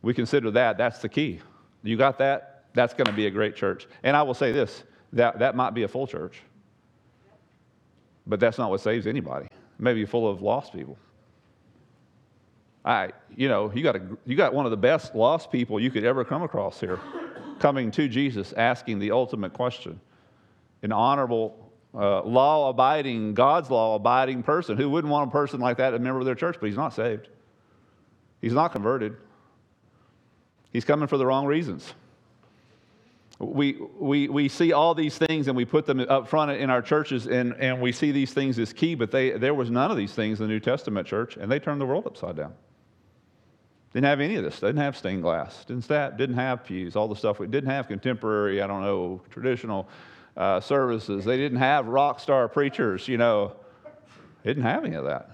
We 0.03 0.15
consider 0.15 0.51
that, 0.53 0.79
that's 0.79 1.01
the 1.01 1.09
key. 1.09 1.41
You 1.83 1.97
got 1.97 2.19
that? 2.19 2.65
That's 2.75 2.95
going 2.95 3.07
to 3.07 3.13
be 3.13 3.27
a 3.27 3.31
great 3.31 3.57
church. 3.57 3.87
And 4.03 4.17
I 4.17 4.23
will 4.23 4.35
say 4.35 4.53
this 4.53 4.85
that, 5.13 5.39
that 5.41 5.57
might 5.57 5.75
be 5.75 5.83
a 5.83 5.89
full 5.89 6.07
church, 6.07 6.41
but 8.27 8.39
that's 8.39 8.59
not 8.59 8.71
what 8.71 8.81
saves 8.81 9.07
anybody. 9.07 9.49
Maybe 9.79 10.05
full 10.05 10.29
of 10.29 10.41
lost 10.41 10.73
people. 10.73 10.97
I, 12.85 13.11
you 13.37 13.49
know, 13.49 13.71
you 13.75 13.83
got, 13.83 13.97
a, 13.97 14.03
you 14.25 14.37
got 14.37 14.55
one 14.55 14.65
of 14.65 14.71
the 14.71 14.77
best 14.77 15.15
lost 15.15 15.51
people 15.53 15.79
you 15.79 15.91
could 15.91 16.05
ever 16.05 16.25
come 16.25 16.43
across 16.43 16.81
here 16.81 16.99
coming 17.59 17.91
to 17.91 18.09
Jesus 18.09 18.53
asking 18.55 18.99
the 18.99 19.11
ultimate 19.11 19.53
question. 19.53 20.01
An 20.83 20.93
honorable, 20.93 21.71
uh, 21.95 22.23
law 22.23 22.71
abiding, 22.71 23.35
God's 23.35 23.69
law 23.69 23.97
abiding 23.97 24.43
person. 24.43 24.79
Who 24.79 24.89
wouldn't 24.89 25.11
want 25.11 25.29
a 25.29 25.33
person 25.33 25.61
like 25.61 25.77
that, 25.77 25.93
a 25.93 25.99
member 25.99 26.21
of 26.21 26.25
their 26.25 26.35
church? 26.35 26.57
But 26.59 26.67
he's 26.67 26.77
not 26.77 26.95
saved, 26.95 27.29
he's 28.41 28.55
not 28.55 28.73
converted. 28.73 29.17
He's 30.73 30.85
coming 30.85 31.09
for 31.09 31.17
the 31.17 31.27
wrong 31.27 31.47
reasons. 31.47 31.93
We, 33.39 33.79
we, 33.99 34.29
we 34.29 34.49
see 34.49 34.73
all 34.73 34.95
these 34.95 35.17
things 35.17 35.49
and 35.49 35.57
we 35.57 35.65
put 35.65 35.87
them 35.87 36.01
up 36.01 36.29
front 36.29 36.51
in 36.51 36.69
our 36.69 36.83
churches 36.83 37.27
and, 37.27 37.55
and 37.55 37.81
we 37.81 37.91
see 37.91 38.13
these 38.13 38.35
things 38.35 38.59
as 38.59 38.73
key, 38.73 38.95
but 38.95 39.11
they, 39.11 39.31
there 39.31 39.55
was 39.55 39.71
none 39.71 39.91
of 39.91 39.97
these 39.97 40.13
things 40.13 40.41
in 40.41 40.47
the 40.47 40.53
New 40.53 40.61
Testament 40.61 41.07
church 41.07 41.37
and 41.37 41.51
they 41.51 41.59
turned 41.59 41.81
the 41.81 41.87
world 41.87 42.07
upside 42.07 42.37
down. 42.37 42.53
Didn't 43.95 44.05
have 44.05 44.21
any 44.21 44.37
of 44.37 44.45
this. 44.45 44.61
Didn't 44.61 44.77
have 44.77 44.97
stained 44.97 45.23
glass. 45.23 45.65
Didn't, 45.65 45.85
stat, 45.85 46.17
didn't 46.17 46.37
have 46.37 46.65
pews, 46.65 46.95
all 46.97 47.09
the 47.09 47.17
stuff. 47.17 47.39
We 47.39 47.47
didn't 47.47 47.71
have 47.71 47.89
contemporary, 47.89 48.63
I 48.63 48.67
don't 48.67 48.83
know, 48.83 49.21
traditional 49.31 49.89
uh, 50.37 50.61
services. 50.61 51.25
They 51.25 51.39
didn't 51.39 51.59
have 51.59 51.89
rock 51.89 52.21
star 52.21 52.47
preachers, 52.47 53.09
you 53.09 53.19
know. 53.19 53.57
They 54.43 54.51
didn't 54.51 54.63
have 54.65 54.85
any 54.85 54.95
of 54.95 55.07
that. 55.07 55.31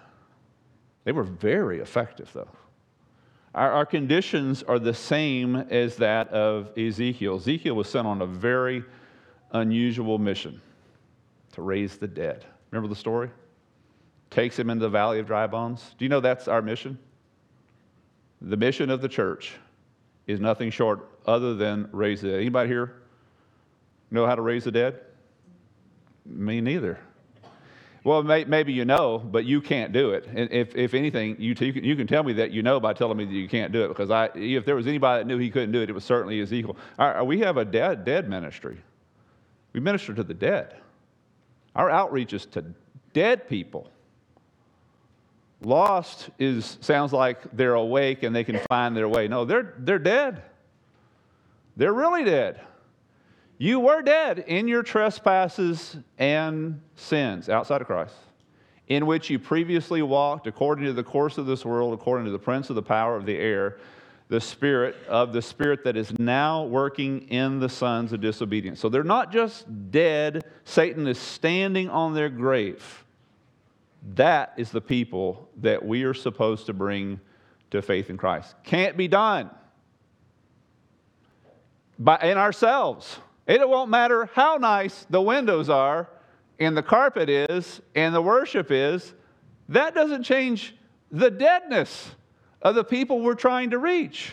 They 1.04 1.12
were 1.12 1.22
very 1.22 1.80
effective, 1.80 2.30
though. 2.32 2.48
Our, 3.56 3.72
our 3.72 3.86
conditions 3.86 4.62
are 4.62 4.78
the 4.78 4.92
same 4.92 5.56
as 5.56 5.96
that 5.96 6.28
of 6.28 6.76
Ezekiel. 6.78 7.36
Ezekiel 7.36 7.74
was 7.74 7.88
sent 7.88 8.06
on 8.06 8.20
a 8.20 8.26
very 8.26 8.84
unusual 9.50 10.18
mission 10.18 10.60
to 11.52 11.62
raise 11.62 11.96
the 11.96 12.06
dead. 12.06 12.44
Remember 12.70 12.88
the 12.88 12.94
story? 12.94 13.30
Takes 14.28 14.58
him 14.58 14.68
into 14.68 14.82
the 14.82 14.90
valley 14.90 15.20
of 15.20 15.26
dry 15.26 15.46
bones. 15.46 15.94
Do 15.98 16.04
you 16.04 16.10
know 16.10 16.20
that's 16.20 16.48
our 16.48 16.60
mission? 16.60 16.98
The 18.42 18.58
mission 18.58 18.90
of 18.90 19.00
the 19.00 19.08
church 19.08 19.54
is 20.26 20.38
nothing 20.38 20.70
short 20.70 21.08
other 21.24 21.54
than 21.54 21.88
raise 21.92 22.20
the 22.20 22.28
dead. 22.28 22.40
Anybody 22.40 22.68
here 22.68 22.96
know 24.10 24.26
how 24.26 24.34
to 24.34 24.42
raise 24.42 24.64
the 24.64 24.70
dead? 24.70 25.00
Me 26.26 26.60
neither. 26.60 26.98
Well, 28.06 28.22
may, 28.22 28.44
maybe 28.44 28.72
you 28.72 28.84
know, 28.84 29.18
but 29.18 29.46
you 29.46 29.60
can't 29.60 29.92
do 29.92 30.10
it. 30.10 30.28
And 30.32 30.48
if, 30.52 30.76
if 30.76 30.94
anything, 30.94 31.34
you, 31.40 31.56
t- 31.56 31.66
you, 31.66 31.72
can, 31.72 31.82
you 31.82 31.96
can 31.96 32.06
tell 32.06 32.22
me 32.22 32.34
that 32.34 32.52
you 32.52 32.62
know 32.62 32.78
by 32.78 32.92
telling 32.92 33.16
me 33.16 33.24
that 33.24 33.32
you 33.32 33.48
can't 33.48 33.72
do 33.72 33.84
it 33.84 33.88
because 33.88 34.12
I, 34.12 34.30
if 34.36 34.64
there 34.64 34.76
was 34.76 34.86
anybody 34.86 35.24
that 35.24 35.26
knew 35.26 35.38
he 35.38 35.50
couldn't 35.50 35.72
do 35.72 35.82
it, 35.82 35.90
it 35.90 35.92
was 35.92 36.04
certainly 36.04 36.40
Ezekiel. 36.40 36.76
Our, 37.00 37.24
we 37.24 37.40
have 37.40 37.56
a 37.56 37.64
dead, 37.64 38.04
dead 38.04 38.28
ministry. 38.28 38.78
We 39.72 39.80
minister 39.80 40.14
to 40.14 40.22
the 40.22 40.34
dead. 40.34 40.76
Our 41.74 41.90
outreach 41.90 42.32
is 42.32 42.46
to 42.46 42.64
dead 43.12 43.48
people. 43.48 43.90
Lost 45.62 46.30
is, 46.38 46.78
sounds 46.82 47.12
like 47.12 47.56
they're 47.56 47.74
awake 47.74 48.22
and 48.22 48.36
they 48.36 48.44
can 48.44 48.60
find 48.68 48.96
their 48.96 49.08
way. 49.08 49.26
No, 49.26 49.44
they're, 49.44 49.74
they're 49.78 49.98
dead. 49.98 50.42
They're 51.76 51.92
really 51.92 52.22
dead. 52.22 52.60
You 53.58 53.80
were 53.80 54.02
dead 54.02 54.40
in 54.40 54.68
your 54.68 54.82
trespasses 54.82 55.96
and 56.18 56.80
sins 56.94 57.48
outside 57.48 57.80
of 57.80 57.86
Christ, 57.86 58.14
in 58.88 59.06
which 59.06 59.30
you 59.30 59.38
previously 59.38 60.02
walked 60.02 60.46
according 60.46 60.84
to 60.84 60.92
the 60.92 61.02
course 61.02 61.38
of 61.38 61.46
this 61.46 61.64
world, 61.64 61.94
according 61.94 62.26
to 62.26 62.32
the 62.32 62.38
prince 62.38 62.68
of 62.68 62.76
the 62.76 62.82
power 62.82 63.16
of 63.16 63.24
the 63.24 63.36
air, 63.36 63.78
the 64.28 64.40
spirit 64.40 64.96
of 65.08 65.32
the 65.32 65.40
spirit 65.40 65.84
that 65.84 65.96
is 65.96 66.18
now 66.18 66.64
working 66.64 67.28
in 67.28 67.58
the 67.58 67.68
sons 67.68 68.12
of 68.12 68.20
disobedience. 68.20 68.78
So 68.78 68.88
they're 68.88 69.04
not 69.04 69.32
just 69.32 69.90
dead, 69.90 70.44
Satan 70.64 71.06
is 71.06 71.18
standing 71.18 71.88
on 71.88 72.12
their 72.12 72.28
grave. 72.28 73.04
That 74.14 74.52
is 74.56 74.70
the 74.70 74.80
people 74.80 75.48
that 75.62 75.84
we 75.84 76.04
are 76.04 76.14
supposed 76.14 76.66
to 76.66 76.72
bring 76.72 77.20
to 77.70 77.80
faith 77.80 78.10
in 78.10 78.16
Christ. 78.16 78.54
Can't 78.64 78.96
be 78.96 79.08
done 79.08 79.50
by, 81.98 82.18
in 82.18 82.36
ourselves. 82.36 83.18
It 83.46 83.68
won't 83.68 83.90
matter 83.90 84.28
how 84.34 84.56
nice 84.56 85.06
the 85.08 85.20
windows 85.20 85.68
are 85.68 86.08
and 86.58 86.76
the 86.76 86.82
carpet 86.82 87.28
is 87.28 87.80
and 87.94 88.14
the 88.14 88.22
worship 88.22 88.70
is, 88.70 89.14
that 89.68 89.94
doesn't 89.94 90.22
change 90.22 90.74
the 91.10 91.30
deadness 91.30 92.10
of 92.62 92.74
the 92.74 92.84
people 92.84 93.20
we're 93.20 93.34
trying 93.34 93.70
to 93.70 93.78
reach. 93.78 94.32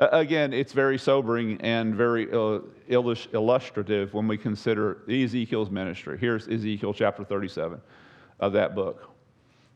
Again, 0.00 0.52
it's 0.52 0.72
very 0.72 0.98
sobering 0.98 1.60
and 1.60 1.94
very 1.94 2.30
uh, 2.32 2.58
illustrative 2.88 4.12
when 4.12 4.26
we 4.26 4.36
consider 4.36 5.02
Ezekiel's 5.08 5.70
ministry. 5.70 6.18
Here's 6.18 6.48
Ezekiel 6.48 6.92
chapter 6.92 7.22
37 7.22 7.80
of 8.40 8.52
that 8.54 8.74
book. 8.74 9.08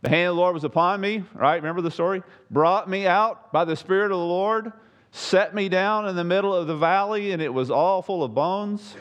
The 0.03 0.09
hand 0.09 0.31
of 0.31 0.37
the 0.37 0.41
Lord 0.41 0.55
was 0.55 0.65
upon 0.65 1.01
me, 1.01 1.25
right? 1.35 1.57
Remember 1.57 1.83
the 1.83 1.91
story? 1.91 2.23
Brought 2.51 2.89
me 2.89 3.07
out 3.07 3.53
by 3.53 3.65
the 3.65 3.77
Spirit 3.77 4.07
of 4.07 4.19
the 4.19 4.25
Lord 4.25 4.73
set 5.11 5.55
me 5.55 5.69
down 5.69 6.09
in 6.09 6.17
the 6.17 6.25
middle 6.25 6.55
of 6.55 6.67
the 6.67 6.77
valley, 6.77 7.33
and 7.33 7.43
it 7.43 7.53
was 7.53 7.71
all 7.71 8.03
full 8.03 8.23
of 8.23 8.35
bones. 8.35 8.95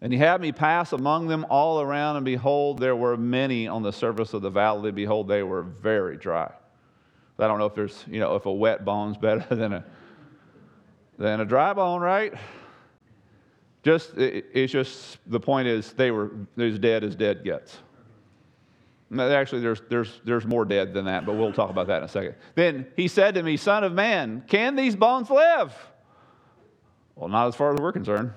And 0.00 0.12
he 0.12 0.18
had 0.18 0.40
me 0.40 0.52
pass 0.52 0.92
among 0.92 1.28
them 1.28 1.46
all 1.48 1.80
around, 1.80 2.16
and 2.16 2.24
behold, 2.24 2.78
there 2.78 2.96
were 2.96 3.16
many 3.16 3.66
on 3.66 3.82
the 3.82 3.92
surface 3.92 4.34
of 4.34 4.42
the 4.42 4.50
valley. 4.50 4.92
Behold, 4.92 5.28
they 5.28 5.42
were 5.42 5.62
very 5.62 6.16
dry. 6.16 6.52
I 7.38 7.46
don't 7.48 7.58
know 7.58 7.66
if 7.66 7.74
there's, 7.74 8.04
you 8.06 8.20
know, 8.20 8.34
if 8.36 8.46
a 8.46 8.52
wet 8.52 8.84
bone's 8.84 9.16
better 9.18 9.54
than 9.54 9.72
a 9.72 9.84
than 11.18 11.40
a 11.40 11.44
dry 11.44 11.72
bone, 11.72 12.00
right? 12.00 12.34
Just 13.82 14.16
it, 14.18 14.46
it's 14.52 14.72
just 14.72 15.18
the 15.26 15.40
point 15.40 15.68
is 15.68 15.92
they 15.92 16.10
were 16.10 16.30
as 16.58 16.78
dead 16.78 17.04
as 17.04 17.14
dead 17.14 17.44
gets. 17.44 17.78
Actually, 19.12 19.60
there's, 19.60 19.82
there's, 19.88 20.20
there's 20.24 20.44
more 20.44 20.64
dead 20.64 20.92
than 20.92 21.04
that, 21.04 21.24
but 21.24 21.36
we'll 21.36 21.52
talk 21.52 21.70
about 21.70 21.86
that 21.86 21.98
in 21.98 22.04
a 22.04 22.08
second. 22.08 22.34
Then 22.56 22.86
he 22.96 23.06
said 23.06 23.34
to 23.36 23.42
me, 23.42 23.56
Son 23.56 23.84
of 23.84 23.92
man, 23.92 24.42
can 24.48 24.74
these 24.74 24.96
bones 24.96 25.30
live? 25.30 25.72
Well, 27.14 27.28
not 27.28 27.46
as 27.46 27.54
far 27.54 27.72
as 27.72 27.80
we're 27.80 27.92
concerned. 27.92 28.32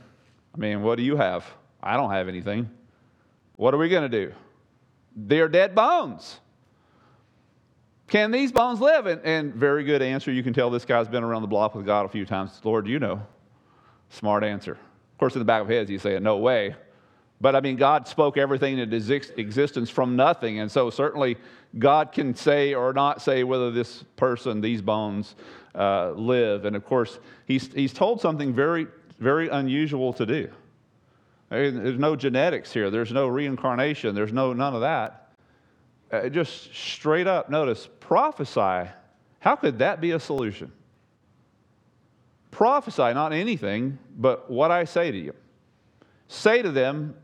I 0.53 0.57
mean, 0.57 0.83
what 0.83 0.97
do 0.97 1.03
you 1.03 1.15
have? 1.17 1.45
I 1.81 1.97
don't 1.97 2.11
have 2.11 2.27
anything. 2.27 2.69
What 3.55 3.73
are 3.73 3.77
we 3.77 3.89
going 3.89 4.09
to 4.09 4.25
do? 4.25 4.33
They're 5.15 5.49
dead 5.49 5.73
bones. 5.73 6.39
Can 8.07 8.31
these 8.31 8.51
bones 8.51 8.79
live? 8.79 9.05
And, 9.05 9.21
and 9.23 9.53
very 9.53 9.83
good 9.83 10.01
answer. 10.01 10.31
You 10.31 10.43
can 10.43 10.53
tell 10.53 10.69
this 10.69 10.85
guy's 10.85 11.07
been 11.07 11.23
around 11.23 11.41
the 11.41 11.47
block 11.47 11.75
with 11.75 11.85
God 11.85 12.05
a 12.05 12.09
few 12.09 12.25
times. 12.25 12.59
Lord, 12.63 12.87
you 12.87 12.99
know. 12.99 13.21
Smart 14.09 14.43
answer. 14.43 14.73
Of 14.73 15.17
course, 15.17 15.35
in 15.35 15.39
the 15.39 15.45
back 15.45 15.61
of 15.61 15.67
his 15.67 15.77
head, 15.77 15.89
he's 15.89 16.01
saying, 16.01 16.23
No 16.23 16.37
way. 16.37 16.75
But 17.41 17.55
I 17.55 17.61
mean, 17.61 17.77
God 17.77 18.07
spoke 18.07 18.37
everything 18.37 18.79
into 18.79 18.95
existence 19.37 19.89
from 19.89 20.15
nothing. 20.15 20.59
And 20.59 20.69
so, 20.69 20.89
certainly, 20.89 21.37
God 21.77 22.11
can 22.11 22.35
say 22.35 22.73
or 22.73 22.91
not 22.91 23.21
say 23.21 23.43
whether 23.43 23.71
this 23.71 24.03
person, 24.17 24.59
these 24.59 24.81
bones, 24.81 25.35
uh, 25.75 26.11
live. 26.11 26.65
And 26.65 26.75
of 26.75 26.85
course, 26.85 27.19
he's, 27.45 27.71
he's 27.73 27.93
told 27.93 28.19
something 28.19 28.53
very, 28.53 28.87
very 29.19 29.47
unusual 29.49 30.11
to 30.13 30.25
do. 30.25 30.49
There's 31.49 31.97
no 31.97 32.15
genetics 32.15 32.71
here, 32.71 32.91
there's 32.91 33.11
no 33.11 33.27
reincarnation, 33.27 34.13
there's 34.13 34.33
no 34.33 34.53
none 34.53 34.75
of 34.75 34.81
that. 34.81 35.31
Uh, 36.11 36.29
just 36.29 36.73
straight 36.75 37.25
up, 37.25 37.49
notice, 37.49 37.87
prophesy. 37.99 38.89
How 39.39 39.55
could 39.55 39.79
that 39.79 39.99
be 40.01 40.11
a 40.11 40.19
solution? 40.19 40.71
Prophesy, 42.51 43.13
not 43.13 43.31
anything, 43.33 43.97
but 44.17 44.49
what 44.49 44.69
I 44.69 44.83
say 44.83 45.11
to 45.11 45.17
you. 45.17 45.33
Say 46.27 46.61
to 46.61 46.71
them, 46.71 47.15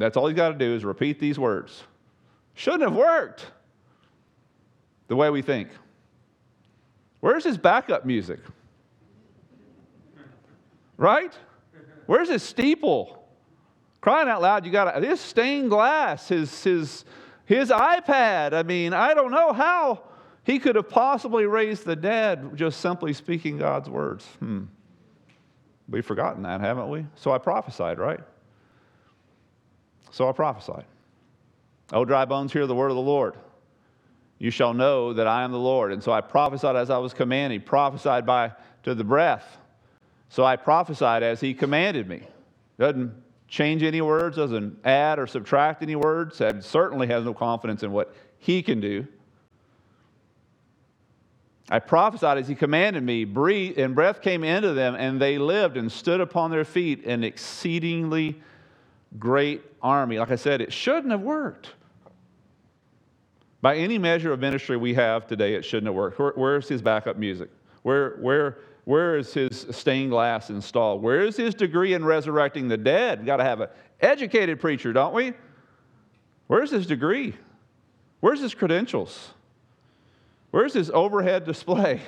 that's 0.00 0.16
all 0.16 0.28
you 0.28 0.36
got 0.36 0.48
to 0.50 0.58
do 0.58 0.74
is 0.74 0.84
repeat 0.84 1.18
these 1.18 1.38
words. 1.38 1.84
Shouldn't 2.54 2.82
have 2.82 2.94
worked 2.94 3.46
the 5.08 5.16
way 5.16 5.30
we 5.30 5.42
think. 5.42 5.68
Where's 7.20 7.44
his 7.44 7.58
backup 7.58 8.04
music? 8.04 8.40
Right? 10.96 11.36
Where's 12.06 12.28
his 12.28 12.42
steeple? 12.42 13.22
Crying 14.00 14.28
out 14.28 14.40
loud, 14.40 14.64
you 14.64 14.72
got 14.72 15.00
this 15.02 15.20
stained 15.20 15.68
glass, 15.68 16.28
his, 16.28 16.62
his, 16.64 17.04
his 17.44 17.70
iPad. 17.70 18.54
I 18.54 18.62
mean, 18.62 18.94
I 18.94 19.12
don't 19.12 19.30
know 19.30 19.52
how 19.52 20.02
he 20.44 20.58
could 20.58 20.76
have 20.76 20.88
possibly 20.88 21.44
raised 21.44 21.84
the 21.84 21.96
dead 21.96 22.56
just 22.56 22.80
simply 22.80 23.12
speaking 23.12 23.58
God's 23.58 23.90
words. 23.90 24.24
Hmm. 24.38 24.64
We've 25.88 26.06
forgotten 26.06 26.42
that, 26.44 26.60
haven't 26.60 26.88
we? 26.88 27.04
So 27.16 27.32
I 27.32 27.38
prophesied, 27.38 27.98
right? 27.98 28.20
So 30.10 30.28
I 30.28 30.32
prophesied. 30.32 30.84
O 31.92 32.04
dry 32.04 32.24
bones, 32.24 32.52
hear 32.52 32.66
the 32.66 32.74
word 32.74 32.90
of 32.90 32.96
the 32.96 33.02
Lord. 33.02 33.34
You 34.38 34.50
shall 34.50 34.72
know 34.72 35.12
that 35.12 35.26
I 35.26 35.42
am 35.42 35.52
the 35.52 35.58
Lord. 35.58 35.92
And 35.92 36.02
so 36.02 36.12
I 36.12 36.20
prophesied 36.20 36.76
as 36.76 36.90
I 36.90 36.98
was 36.98 37.12
commanded, 37.12 37.66
prophesied 37.66 38.24
by 38.24 38.52
to 38.84 38.94
the 38.94 39.04
breath. 39.04 39.58
So 40.28 40.44
I 40.44 40.56
prophesied 40.56 41.22
as 41.22 41.40
he 41.40 41.52
commanded 41.52 42.08
me. 42.08 42.22
Doesn't 42.78 43.12
change 43.48 43.82
any 43.82 44.00
words, 44.00 44.36
doesn't 44.36 44.78
add 44.86 45.18
or 45.18 45.26
subtract 45.26 45.82
any 45.82 45.96
words, 45.96 46.40
and 46.40 46.64
certainly 46.64 47.08
has 47.08 47.24
no 47.24 47.34
confidence 47.34 47.82
in 47.82 47.92
what 47.92 48.14
he 48.38 48.62
can 48.62 48.80
do. 48.80 49.06
I 51.68 51.78
prophesied 51.78 52.38
as 52.38 52.48
he 52.48 52.54
commanded 52.54 53.02
me, 53.02 53.24
breathe, 53.24 53.78
and 53.78 53.94
breath 53.94 54.22
came 54.22 54.42
into 54.42 54.72
them, 54.72 54.94
and 54.94 55.20
they 55.20 55.38
lived 55.38 55.76
and 55.76 55.90
stood 55.90 56.20
upon 56.20 56.50
their 56.50 56.64
feet, 56.64 57.04
an 57.04 57.22
exceedingly 57.22 58.40
great 59.18 59.62
army. 59.82 60.18
Like 60.18 60.30
I 60.30 60.36
said, 60.36 60.60
it 60.60 60.72
shouldn't 60.72 61.10
have 61.10 61.22
worked. 61.22 61.74
By 63.62 63.76
any 63.76 63.98
measure 63.98 64.32
of 64.32 64.40
ministry 64.40 64.76
we 64.76 64.94
have 64.94 65.26
today, 65.26 65.54
it 65.54 65.64
shouldn't 65.64 65.86
have 65.86 65.94
worked. 65.94 66.18
Where, 66.18 66.32
where's 66.34 66.68
his 66.68 66.80
backup 66.80 67.16
music? 67.16 67.50
Where, 67.82 68.16
where, 68.20 68.58
where 68.84 69.18
is 69.18 69.34
his 69.34 69.66
stained 69.70 70.10
glass 70.10 70.50
installed? 70.50 71.02
Where 71.02 71.20
is 71.20 71.36
his 71.36 71.54
degree 71.54 71.92
in 71.92 72.04
resurrecting 72.04 72.68
the 72.68 72.78
dead? 72.78 73.18
We've 73.18 73.26
got 73.26 73.36
to 73.36 73.44
have 73.44 73.60
an 73.60 73.68
educated 74.00 74.60
preacher, 74.60 74.92
don't 74.92 75.12
we? 75.12 75.34
Where's 76.46 76.70
his 76.70 76.86
degree? 76.86 77.34
Where's 78.20 78.40
his 78.40 78.54
credentials? 78.54 79.30
Where's 80.50 80.72
his 80.72 80.90
overhead 80.90 81.44
display? 81.44 82.00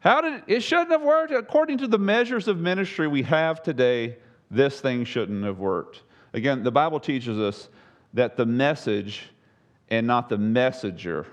How 0.00 0.20
did 0.20 0.34
it, 0.34 0.44
it 0.46 0.60
shouldn't 0.60 0.90
have 0.90 1.02
worked 1.02 1.32
according 1.32 1.78
to 1.78 1.88
the 1.88 1.98
measures 1.98 2.46
of 2.48 2.58
ministry 2.58 3.08
we 3.08 3.22
have 3.22 3.62
today? 3.62 4.16
This 4.50 4.80
thing 4.80 5.04
shouldn't 5.04 5.44
have 5.44 5.58
worked. 5.58 6.02
Again, 6.32 6.62
the 6.62 6.70
Bible 6.70 7.00
teaches 7.00 7.38
us 7.38 7.68
that 8.14 8.36
the 8.36 8.46
message 8.46 9.30
and 9.90 10.06
not 10.06 10.28
the 10.28 10.38
messenger 10.38 11.26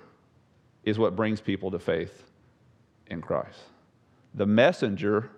is 0.83 0.99
what 0.99 1.15
brings 1.15 1.41
people 1.41 1.71
to 1.71 1.79
faith 1.79 2.23
in 3.07 3.21
Christ. 3.21 3.59
The 4.33 4.45
messenger, 4.45 5.31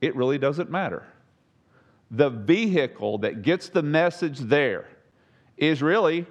it 0.00 0.14
really 0.16 0.38
doesn't 0.38 0.70
matter. 0.70 1.04
The 2.10 2.30
vehicle 2.30 3.18
that 3.18 3.42
gets 3.42 3.68
the 3.68 3.82
message 3.82 4.38
there 4.38 4.86
is 5.56 5.82
really, 5.82 6.26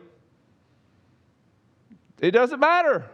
it 2.19 2.31
doesn't 2.31 2.59
matter. 2.59 3.05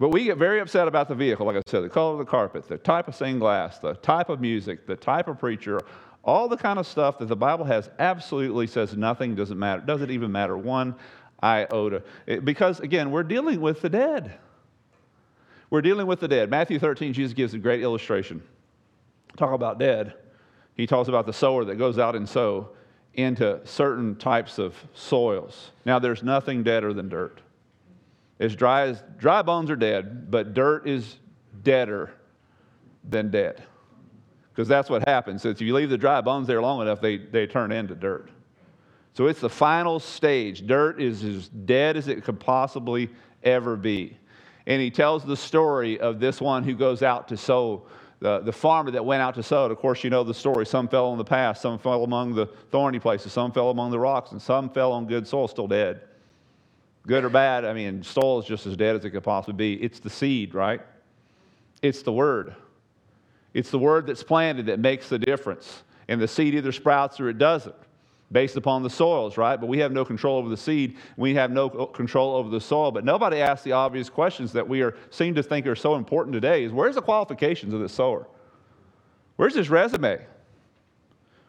But 0.00 0.10
we 0.10 0.24
get 0.24 0.38
very 0.38 0.60
upset 0.60 0.86
about 0.86 1.08
the 1.08 1.14
vehicle, 1.14 1.44
like 1.44 1.56
I 1.56 1.62
said, 1.66 1.82
the 1.82 1.88
color 1.88 2.12
of 2.12 2.18
the 2.18 2.24
carpet, 2.24 2.68
the 2.68 2.78
type 2.78 3.08
of 3.08 3.16
stained 3.16 3.40
glass, 3.40 3.78
the 3.78 3.94
type 3.94 4.28
of 4.28 4.40
music, 4.40 4.86
the 4.86 4.94
type 4.94 5.26
of 5.26 5.38
preacher, 5.40 5.80
all 6.28 6.46
the 6.46 6.58
kind 6.58 6.78
of 6.78 6.86
stuff 6.86 7.18
that 7.20 7.24
the 7.24 7.36
Bible 7.36 7.64
has 7.64 7.88
absolutely 7.98 8.66
says 8.66 8.94
nothing 8.94 9.34
doesn't 9.34 9.58
matter. 9.58 9.80
Doesn't 9.80 10.10
even 10.10 10.30
matter 10.30 10.58
one 10.58 10.94
iota. 11.42 12.02
Because 12.44 12.80
again, 12.80 13.10
we're 13.10 13.22
dealing 13.22 13.62
with 13.62 13.80
the 13.80 13.88
dead. 13.88 14.36
We're 15.70 15.80
dealing 15.80 16.06
with 16.06 16.20
the 16.20 16.28
dead. 16.28 16.50
Matthew 16.50 16.78
13, 16.78 17.14
Jesus 17.14 17.32
gives 17.32 17.54
a 17.54 17.58
great 17.58 17.80
illustration. 17.80 18.42
Talk 19.38 19.54
about 19.54 19.78
dead. 19.78 20.12
He 20.74 20.86
talks 20.86 21.08
about 21.08 21.24
the 21.24 21.32
sower 21.32 21.64
that 21.64 21.76
goes 21.76 21.98
out 21.98 22.14
and 22.14 22.28
sow 22.28 22.72
into 23.14 23.58
certain 23.64 24.14
types 24.14 24.58
of 24.58 24.74
soils. 24.92 25.70
Now, 25.86 25.98
there's 25.98 26.22
nothing 26.22 26.62
deader 26.62 26.92
than 26.92 27.08
dirt. 27.08 27.40
As 28.38 28.54
dry 28.54 28.82
as 28.82 29.02
dry 29.16 29.40
bones 29.40 29.70
are 29.70 29.76
dead, 29.76 30.30
but 30.30 30.52
dirt 30.52 30.86
is 30.86 31.16
deader 31.62 32.12
than 33.08 33.30
dead. 33.30 33.62
Because 34.58 34.66
that's 34.66 34.90
what 34.90 35.06
happens. 35.06 35.42
So 35.42 35.50
if 35.50 35.60
you 35.60 35.72
leave 35.72 35.88
the 35.88 35.96
dry 35.96 36.20
bones 36.20 36.48
there 36.48 36.60
long 36.60 36.82
enough, 36.82 37.00
they, 37.00 37.16
they 37.16 37.46
turn 37.46 37.70
into 37.70 37.94
dirt. 37.94 38.28
So 39.14 39.28
it's 39.28 39.38
the 39.38 39.48
final 39.48 40.00
stage. 40.00 40.66
Dirt 40.66 41.00
is 41.00 41.22
as 41.22 41.48
dead 41.48 41.96
as 41.96 42.08
it 42.08 42.24
could 42.24 42.40
possibly 42.40 43.08
ever 43.44 43.76
be. 43.76 44.18
And 44.66 44.82
he 44.82 44.90
tells 44.90 45.24
the 45.24 45.36
story 45.36 46.00
of 46.00 46.18
this 46.18 46.40
one 46.40 46.64
who 46.64 46.74
goes 46.74 47.04
out 47.04 47.28
to 47.28 47.36
sow, 47.36 47.86
the, 48.18 48.40
the 48.40 48.50
farmer 48.50 48.90
that 48.90 49.04
went 49.04 49.22
out 49.22 49.36
to 49.36 49.44
sow 49.44 49.66
it. 49.66 49.70
Of 49.70 49.78
course, 49.78 50.02
you 50.02 50.10
know 50.10 50.24
the 50.24 50.34
story. 50.34 50.66
Some 50.66 50.88
fell 50.88 51.06
on 51.06 51.18
the 51.18 51.24
path, 51.24 51.58
some 51.58 51.78
fell 51.78 52.02
among 52.02 52.34
the 52.34 52.46
thorny 52.46 52.98
places, 52.98 53.32
some 53.32 53.52
fell 53.52 53.70
among 53.70 53.92
the 53.92 54.00
rocks, 54.00 54.32
and 54.32 54.42
some 54.42 54.70
fell 54.70 54.90
on 54.90 55.06
good 55.06 55.24
soil, 55.24 55.46
still 55.46 55.68
dead. 55.68 56.00
Good 57.06 57.24
or 57.24 57.30
bad, 57.30 57.64
I 57.64 57.74
mean, 57.74 58.02
soil 58.02 58.40
is 58.40 58.44
just 58.44 58.66
as 58.66 58.76
dead 58.76 58.96
as 58.96 59.04
it 59.04 59.10
could 59.10 59.22
possibly 59.22 59.76
be. 59.76 59.80
It's 59.80 60.00
the 60.00 60.10
seed, 60.10 60.52
right? 60.52 60.80
It's 61.80 62.02
the 62.02 62.12
word. 62.12 62.56
It's 63.54 63.70
the 63.70 63.78
word 63.78 64.06
that's 64.06 64.22
planted 64.22 64.66
that 64.66 64.78
makes 64.78 65.08
the 65.08 65.18
difference. 65.18 65.82
And 66.08 66.20
the 66.20 66.28
seed 66.28 66.54
either 66.54 66.72
sprouts 66.72 67.20
or 67.20 67.28
it 67.28 67.38
doesn't, 67.38 67.74
based 68.30 68.56
upon 68.56 68.82
the 68.82 68.90
soils, 68.90 69.36
right? 69.36 69.56
But 69.56 69.66
we 69.66 69.78
have 69.78 69.92
no 69.92 70.04
control 70.04 70.38
over 70.38 70.48
the 70.48 70.56
seed. 70.56 70.96
We 71.16 71.34
have 71.34 71.50
no 71.50 71.68
control 71.68 72.34
over 72.34 72.48
the 72.50 72.60
soil. 72.60 72.90
But 72.90 73.04
nobody 73.04 73.40
asks 73.40 73.64
the 73.64 73.72
obvious 73.72 74.08
questions 74.08 74.52
that 74.52 74.66
we 74.66 74.82
are 74.82 74.96
seem 75.10 75.34
to 75.34 75.42
think 75.42 75.66
are 75.66 75.76
so 75.76 75.96
important 75.96 76.34
today 76.34 76.64
is 76.64 76.72
where's 76.72 76.94
the 76.94 77.02
qualifications 77.02 77.74
of 77.74 77.80
the 77.80 77.88
sower? 77.88 78.26
Where's 79.36 79.54
his 79.54 79.70
resume? 79.70 80.20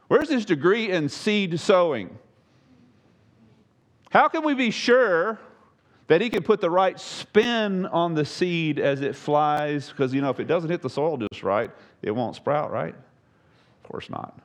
Where's 0.07 0.29
his 0.29 0.45
degree 0.45 0.89
in 0.91 1.09
seed 1.09 1.59
sowing? 1.59 2.17
How 4.09 4.27
can 4.27 4.43
we 4.43 4.55
be 4.55 4.71
sure 4.71 5.39
that 6.09 6.21
he 6.21 6.29
can 6.29 6.43
put 6.43 6.59
the 6.59 6.69
right 6.69 6.99
spin 6.99 7.85
on 7.85 8.15
the 8.15 8.25
seed 8.25 8.79
as 8.79 9.01
it 9.01 9.15
flies? 9.15 9.89
Because, 9.89 10.13
you 10.13 10.21
know, 10.21 10.31
if 10.31 10.39
it 10.39 10.45
doesn't 10.45 10.69
hit 10.69 10.81
the 10.81 10.89
soil 10.89 11.17
just 11.17 11.43
right, 11.43 11.71
it 12.01 12.11
won't 12.11 12.35
sprout, 12.35 12.71
right? 12.71 12.95
Of 12.95 13.89
course 13.89 14.09
not. 14.09 14.37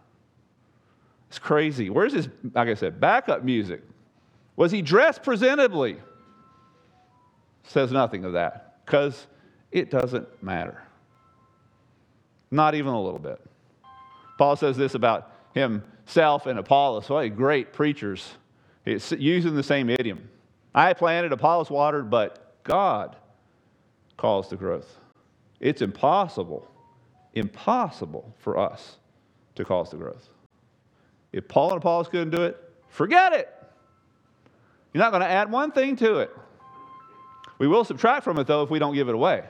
It's 1.31 1.38
crazy. 1.38 1.88
Where's 1.90 2.12
his, 2.12 2.29
like 2.53 2.68
I 2.68 2.74
said, 2.74 3.00
backup 3.00 3.42
music? 3.42 3.83
Was 4.57 4.70
he 4.70 4.83
dressed 4.83 5.22
presentably? 5.22 5.98
Says 7.64 7.90
nothing 7.90 8.27
of 8.27 8.35
that 8.35 8.85
because 8.85 9.27
it 9.72 9.90
doesn't 9.90 10.42
matter. 10.42 10.83
Not 12.50 12.74
even 12.74 12.92
a 12.92 13.03
little 13.03 13.18
bit. 13.18 13.40
Paul 14.37 14.55
says 14.57 14.77
this 14.77 14.94
about 14.94 15.33
himself 15.55 16.44
and 16.44 16.59
Apollos. 16.59 17.09
What 17.09 17.27
great 17.35 17.72
preachers. 17.72 18.35
It's 18.85 19.12
using 19.12 19.55
the 19.57 19.62
same 19.62 19.88
idiom. 19.88 20.29
I 20.75 20.93
planted, 20.93 21.33
Apollos 21.33 21.71
watered, 21.71 22.11
but 22.11 22.63
God 22.65 23.17
caused 24.17 24.51
the 24.51 24.57
growth. 24.57 24.99
It's 25.61 25.83
impossible, 25.83 26.69
impossible 27.35 28.35
for 28.39 28.59
us 28.59 28.97
to 29.55 29.65
cause 29.65 29.91
the 29.91 29.97
growth. 29.97 30.29
If 31.33 31.49
Paul 31.49 31.71
and 31.71 31.79
Apollos 31.79 32.09
couldn't 32.09 32.31
do 32.31 32.43
it, 32.43 32.61
forget 32.89 33.33
it. 33.33 33.49
You're 34.93 35.03
not 35.03 35.11
going 35.11 35.23
to 35.23 35.29
add 35.29 35.51
one 35.51 35.73
thing 35.73 35.97
to 35.97 36.19
it. 36.19 36.37
We 37.59 37.69
will 37.69 37.85
subtract 37.85 38.25
from 38.25 38.39
it, 38.39 38.47
though, 38.47 38.63
if 38.63 38.71
we 38.71 38.79
don't 38.79 38.95
give 38.95 39.09
it 39.09 39.15
away. 39.15 39.45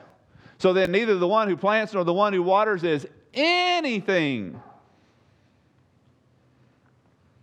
So 0.57 0.73
then, 0.73 0.91
neither 0.91 1.15
the 1.15 1.27
one 1.27 1.47
who 1.47 1.57
plants 1.57 1.93
nor 1.93 2.03
the 2.03 2.13
one 2.13 2.33
who 2.33 2.41
waters 2.41 2.83
is 2.83 3.07
anything. 3.33 4.61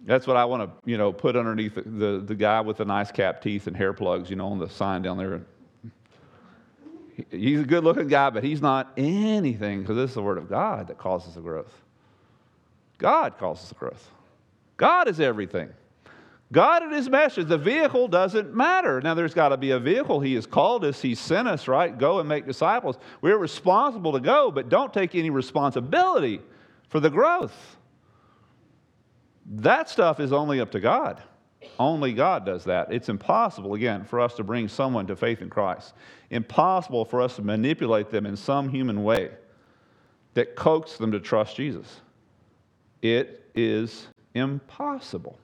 That's 0.04 0.26
what 0.26 0.36
I 0.36 0.44
want 0.44 0.62
to, 0.64 0.90
you 0.90 0.98
know, 0.98 1.12
put 1.12 1.36
underneath 1.36 1.76
the, 1.76 1.82
the, 1.82 2.24
the 2.26 2.34
guy 2.34 2.60
with 2.60 2.78
the 2.78 2.84
nice 2.84 3.12
cap 3.12 3.40
teeth 3.40 3.66
and 3.66 3.76
hair 3.76 3.92
plugs, 3.92 4.30
you 4.30 4.36
know, 4.36 4.48
on 4.48 4.58
the 4.58 4.68
sign 4.68 5.02
down 5.02 5.16
there. 5.16 5.42
He's 7.30 7.60
a 7.60 7.64
good 7.64 7.84
looking 7.84 8.08
guy, 8.08 8.30
but 8.30 8.42
he's 8.42 8.60
not 8.60 8.92
anything 8.96 9.82
because 9.82 9.96
this 9.96 10.10
is 10.10 10.14
the 10.14 10.22
word 10.22 10.38
of 10.38 10.48
God 10.48 10.88
that 10.88 10.98
causes 10.98 11.34
the 11.34 11.40
growth. 11.40 11.72
God 12.98 13.38
causes 13.38 13.68
the 13.68 13.74
growth. 13.74 14.10
God 14.76 15.08
is 15.08 15.20
everything. 15.20 15.68
God 16.52 16.82
and 16.82 16.92
his 16.92 17.08
message, 17.08 17.48
the 17.48 17.56
vehicle 17.56 18.08
doesn't 18.08 18.54
matter. 18.54 19.00
Now, 19.00 19.14
there's 19.14 19.32
got 19.32 19.50
to 19.50 19.56
be 19.56 19.70
a 19.70 19.78
vehicle. 19.78 20.20
He 20.20 20.34
has 20.34 20.46
called 20.46 20.84
us, 20.84 21.00
He 21.00 21.14
sent 21.14 21.48
us, 21.48 21.66
right? 21.66 21.96
Go 21.96 22.20
and 22.20 22.28
make 22.28 22.46
disciples. 22.46 22.98
We're 23.22 23.38
responsible 23.38 24.12
to 24.12 24.20
go, 24.20 24.50
but 24.50 24.68
don't 24.68 24.92
take 24.92 25.14
any 25.14 25.30
responsibility 25.30 26.40
for 26.88 27.00
the 27.00 27.08
growth. 27.08 27.76
That 29.46 29.88
stuff 29.88 30.20
is 30.20 30.33
only 30.33 30.61
up 30.61 30.70
to 30.72 30.81
God. 30.81 31.22
Only 31.78 32.12
God 32.12 32.44
does 32.44 32.64
that. 32.64 32.92
It's 32.92 33.09
impossible, 33.09 33.74
again, 33.74 34.05
for 34.05 34.20
us 34.20 34.35
to 34.35 34.44
bring 34.44 34.68
someone 34.68 35.07
to 35.07 35.16
faith 35.16 35.42
in 35.42 35.50
Christ. 35.50 35.94
Impossible 36.31 37.05
for 37.05 37.20
us 37.20 37.37
to 37.37 37.42
manipulate 37.42 38.11
them 38.11 38.26
in 38.26 38.37
some 38.37 38.68
human 38.68 39.05
way 39.05 39.31
that 40.35 40.57
coaxes 40.57 40.98
them 40.98 41.12
to 41.12 41.20
trust 41.20 41.57
Jesus. 41.57 42.00
It 43.00 43.50
is 43.55 44.07
impossible. 44.35 45.38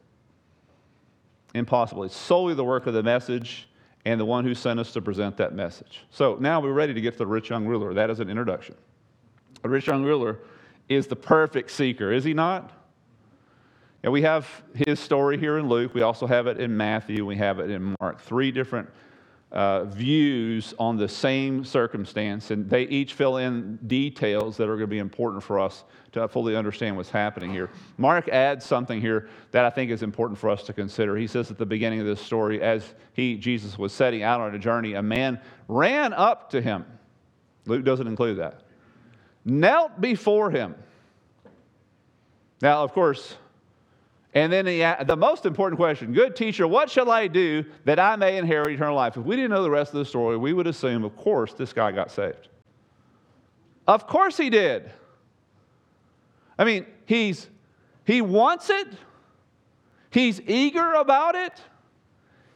Impossible. 1.55 2.05
It's 2.05 2.17
solely 2.17 2.55
the 2.55 2.65
work 2.65 2.87
of 2.87 2.95
the 2.95 3.03
message 3.03 3.69
and 4.05 4.21
the 4.21 4.25
one 4.25 4.45
who 4.45 4.55
sent 4.55 4.81
us 4.81 4.93
to 4.93 5.03
present 5.03 5.37
that 5.39 5.55
message. 5.55 6.05
So 6.11 6.37
now 6.41 6.61
we're 6.61 6.73
ready 6.73 6.95
to 6.95 7.01
get 7.01 7.13
to 7.13 7.19
the 7.19 7.27
rich 7.27 7.51
young 7.51 7.67
ruler. 7.67 7.95
That 7.95 8.11
is 8.11 8.21
an 8.21 8.31
introduction. 8.31 8.75
A 9.65 9.69
rich 9.69 9.87
young 9.87 10.05
ruler 10.05 10.39
is 10.89 11.07
the 11.07 11.17
perfect 11.17 11.71
seeker, 11.71 12.13
is 12.13 12.25
he 12.25 12.33
not? 12.33 12.73
And 14.03 14.13
we 14.13 14.23
have 14.23 14.47
his 14.75 15.01
story 15.01 15.39
here 15.39 15.59
in 15.59 15.69
Luke. 15.69 15.93
We 15.93 16.03
also 16.03 16.27
have 16.27 16.47
it 16.47 16.61
in 16.61 16.77
Matthew. 16.77 17.27
We 17.27 17.37
have 17.37 17.59
it 17.59 17.71
in 17.71 17.97
Mark. 18.01 18.21
Three 18.21 18.53
different 18.53 18.89
uh, 19.51 19.85
views 19.87 20.75
on 20.79 20.97
the 20.97 21.09
same 21.09 21.65
circumstance, 21.65 22.51
and 22.51 22.69
they 22.69 22.83
each 22.83 23.15
fill 23.15 23.39
in 23.39 23.79
details 23.87 24.57
that 24.59 24.65
are 24.65 24.77
going 24.77 24.81
to 24.81 24.87
be 24.87 24.99
important 24.99 25.43
for 25.43 25.59
us 25.59 25.85
to 26.13 26.29
fully 26.29 26.55
understand 26.55 26.97
what's 26.97 27.11
happening 27.11 27.51
here. 27.51 27.71
Mark 27.97 28.29
adds 28.29 28.65
something 28.65 29.01
here 29.01 29.29
that 29.51 29.65
I 29.65 29.71
think 29.71 29.91
is 29.91 30.03
important 30.03 30.39
for 30.39 30.51
us 30.51 30.63
to 30.65 30.73
consider. 30.73 31.17
He 31.17 31.27
says 31.27 31.51
at 31.51 31.59
the 31.59 31.67
beginning 31.67 32.01
of 32.01 32.07
this 32.07 32.21
story, 32.21 32.61
as 32.61 32.95
he, 33.15 33.37
Jesus, 33.37 33.79
was 33.79 33.93
setting 33.93 34.23
out 34.23 34.41
on 34.41 34.55
a 34.55 34.59
journey, 34.59 34.95
a 34.95 35.03
man 35.03 35.41
ran 35.67 36.13
up 36.13 36.51
to 36.51 36.61
him. 36.61 36.85
Luke 37.67 37.85
doesn't 37.85 38.07
include 38.07 38.39
that. 38.39 38.63
Knelt 39.45 40.01
before 40.01 40.51
him. 40.51 40.75
Now, 42.61 42.83
of 42.83 42.93
course, 42.93 43.37
and 44.35 44.53
then 44.53 44.67
he, 44.67 44.79
the 45.05 45.17
most 45.17 45.47
important 45.47 45.79
question 45.79 46.13
Good 46.13 46.37
teacher, 46.37 46.67
what 46.67 46.91
shall 46.91 47.11
I 47.11 47.27
do 47.27 47.65
that 47.85 47.99
I 47.99 48.17
may 48.17 48.37
inherit 48.37 48.69
eternal 48.69 48.95
life? 48.95 49.17
If 49.17 49.25
we 49.25 49.37
didn't 49.37 49.51
know 49.51 49.63
the 49.63 49.71
rest 49.71 49.93
of 49.93 49.99
the 49.99 50.05
story, 50.05 50.37
we 50.37 50.53
would 50.53 50.67
assume, 50.67 51.05
of 51.05 51.17
course, 51.17 51.55
this 51.55 51.73
guy 51.73 51.93
got 51.93 52.11
saved. 52.11 52.49
Of 53.87 54.07
course 54.07 54.37
he 54.37 54.51
did. 54.51 54.91
I 56.59 56.65
mean, 56.65 56.87
he's, 57.07 57.49
he 58.05 58.21
wants 58.21 58.69
it, 58.69 58.89
he's 60.11 60.41
eager 60.43 60.93
about 60.95 61.35
it, 61.35 61.55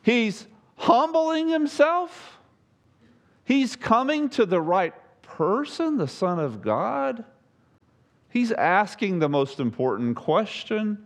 he's 0.02 0.46
humbling 0.76 1.48
himself, 1.48 2.38
he's 3.44 3.76
coming 3.76 4.28
to 4.30 4.44
the 4.44 4.60
right 4.60 4.92
person, 5.22 5.96
the 5.96 6.08
Son 6.08 6.38
of 6.38 6.60
God. 6.60 7.24
He's 8.28 8.50
asking 8.50 9.18
the 9.18 9.28
most 9.28 9.60
important 9.60 10.16
question 10.16 11.04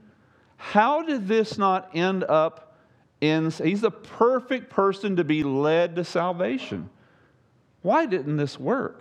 how 0.56 1.02
did 1.02 1.28
this 1.28 1.58
not 1.58 1.90
end 1.94 2.24
up 2.24 2.76
in? 3.20 3.50
He's 3.50 3.80
the 3.80 3.90
perfect 3.90 4.70
person 4.70 5.16
to 5.16 5.24
be 5.24 5.42
led 5.42 5.96
to 5.96 6.04
salvation. 6.04 6.90
Why 7.82 8.06
didn't 8.06 8.36
this 8.36 8.58
work? 8.58 9.00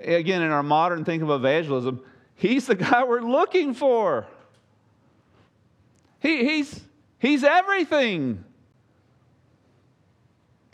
Again, 0.00 0.42
in 0.42 0.50
our 0.50 0.62
modern 0.62 1.04
think 1.04 1.22
of 1.22 1.30
evangelism, 1.30 2.02
he's 2.34 2.66
the 2.66 2.74
guy 2.74 3.04
we're 3.08 3.20
looking 3.20 3.74
for. 3.74 4.26
He, 6.20 6.44
he's, 6.44 6.80
he's 7.18 7.44
everything. 7.44 8.44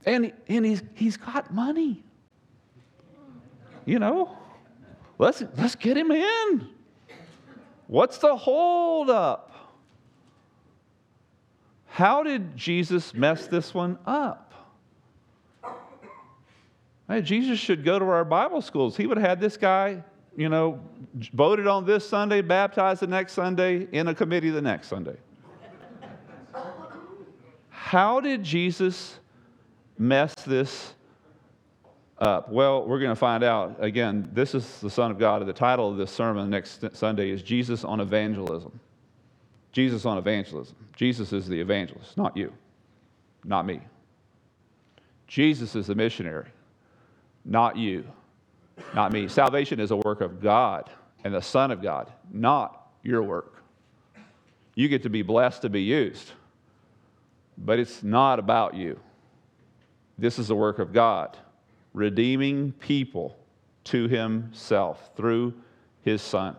And, 0.04 0.32
and 0.48 0.64
he's, 0.64 0.82
he's 0.94 1.16
got 1.16 1.52
money. 1.52 2.02
You 3.84 3.98
know, 3.98 4.36
let's, 5.18 5.42
let's 5.56 5.74
get 5.74 5.96
him 5.96 6.10
in. 6.10 6.68
What's 7.88 8.18
the 8.18 8.36
holdup? 8.36 9.50
How 11.86 12.22
did 12.22 12.56
Jesus 12.56 13.14
mess 13.14 13.48
this 13.48 13.74
one 13.74 13.98
up? 14.06 14.52
Hey, 17.08 17.22
Jesus 17.22 17.58
should 17.58 17.84
go 17.84 17.98
to 17.98 18.04
our 18.04 18.26
Bible 18.26 18.60
schools. 18.60 18.94
He 18.94 19.06
would 19.06 19.16
have 19.16 19.26
had 19.26 19.40
this 19.40 19.56
guy, 19.56 20.04
you 20.36 20.50
know, 20.50 20.80
voted 21.32 21.66
on 21.66 21.86
this 21.86 22.06
Sunday, 22.06 22.42
baptized 22.42 23.00
the 23.00 23.06
next 23.06 23.32
Sunday, 23.32 23.88
in 23.90 24.08
a 24.08 24.14
committee 24.14 24.50
the 24.50 24.60
next 24.60 24.88
Sunday. 24.88 25.16
How 27.70 28.20
did 28.20 28.44
Jesus 28.44 29.18
mess 29.96 30.34
this 30.46 30.92
up? 32.20 32.50
Well, 32.50 32.84
we're 32.86 32.98
going 32.98 33.10
to 33.10 33.16
find 33.16 33.44
out. 33.44 33.76
Again, 33.78 34.28
this 34.32 34.54
is 34.54 34.80
the 34.80 34.90
Son 34.90 35.10
of 35.10 35.18
God. 35.18 35.44
The 35.46 35.52
title 35.52 35.90
of 35.90 35.96
this 35.96 36.10
sermon 36.10 36.50
next 36.50 36.84
Sunday 36.94 37.30
is 37.30 37.42
Jesus 37.42 37.84
on 37.84 38.00
Evangelism. 38.00 38.78
Jesus 39.72 40.04
on 40.04 40.18
Evangelism. 40.18 40.74
Jesus 40.96 41.32
is 41.32 41.46
the 41.46 41.60
evangelist, 41.60 42.16
not 42.16 42.36
you, 42.36 42.52
not 43.44 43.64
me. 43.64 43.80
Jesus 45.28 45.76
is 45.76 45.86
the 45.86 45.94
missionary, 45.94 46.48
not 47.44 47.76
you, 47.76 48.04
not 48.94 49.12
me. 49.12 49.28
Salvation 49.28 49.78
is 49.78 49.92
a 49.92 49.96
work 49.96 50.20
of 50.20 50.40
God 50.40 50.90
and 51.22 51.34
the 51.34 51.40
Son 51.40 51.70
of 51.70 51.80
God, 51.82 52.10
not 52.32 52.88
your 53.04 53.22
work. 53.22 53.62
You 54.74 54.88
get 54.88 55.02
to 55.04 55.10
be 55.10 55.22
blessed 55.22 55.62
to 55.62 55.68
be 55.68 55.82
used, 55.82 56.32
but 57.56 57.78
it's 57.78 58.02
not 58.02 58.38
about 58.38 58.74
you. 58.74 58.98
This 60.16 60.38
is 60.38 60.48
the 60.48 60.56
work 60.56 60.80
of 60.80 60.92
God 60.92 61.36
redeeming 61.98 62.72
people 62.72 63.36
to 63.84 64.06
himself 64.08 65.10
through 65.16 65.52
his 66.02 66.22
son. 66.22 66.56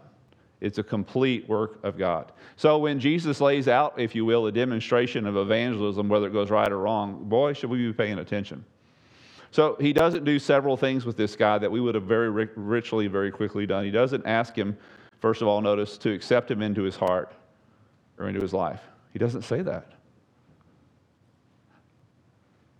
It's 0.59 0.77
a 0.77 0.83
complete 0.83 1.47
work 1.47 1.79
of 1.83 1.97
God. 1.97 2.33
So 2.57 2.77
when 2.77 2.99
Jesus 2.99 3.39
lays 3.39 3.69
out, 3.69 3.93
if 3.97 4.13
you 4.13 4.25
will, 4.25 4.47
a 4.47 4.51
demonstration 4.51 5.25
of 5.25 5.37
evangelism, 5.37 6.09
whether 6.09 6.27
it 6.27 6.33
goes 6.33 6.49
right 6.49 6.69
or 6.69 6.79
wrong, 6.79 7.23
boy, 7.23 7.53
should 7.53 7.69
we 7.69 7.77
be 7.77 7.93
paying 7.93 8.19
attention. 8.19 8.65
So 9.51 9.77
he 9.79 9.93
doesn't 9.93 10.25
do 10.25 10.37
several 10.37 10.75
things 10.75 11.05
with 11.05 11.15
this 11.15 11.35
guy 11.37 11.57
that 11.57 11.71
we 11.71 11.79
would 11.79 11.95
have 11.95 12.03
very 12.03 12.29
richly, 12.29 13.07
very 13.07 13.31
quickly 13.31 13.65
done. 13.65 13.85
He 13.85 13.91
doesn't 13.91 14.25
ask 14.25 14.53
him, 14.53 14.77
first 15.19 15.41
of 15.41 15.47
all, 15.47 15.61
notice, 15.61 15.97
to 15.99 16.11
accept 16.11 16.51
him 16.51 16.61
into 16.61 16.83
his 16.83 16.97
heart 16.97 17.31
or 18.17 18.27
into 18.27 18.41
his 18.41 18.53
life. 18.53 18.81
He 19.13 19.19
doesn't 19.19 19.43
say 19.43 19.61
that. 19.61 19.93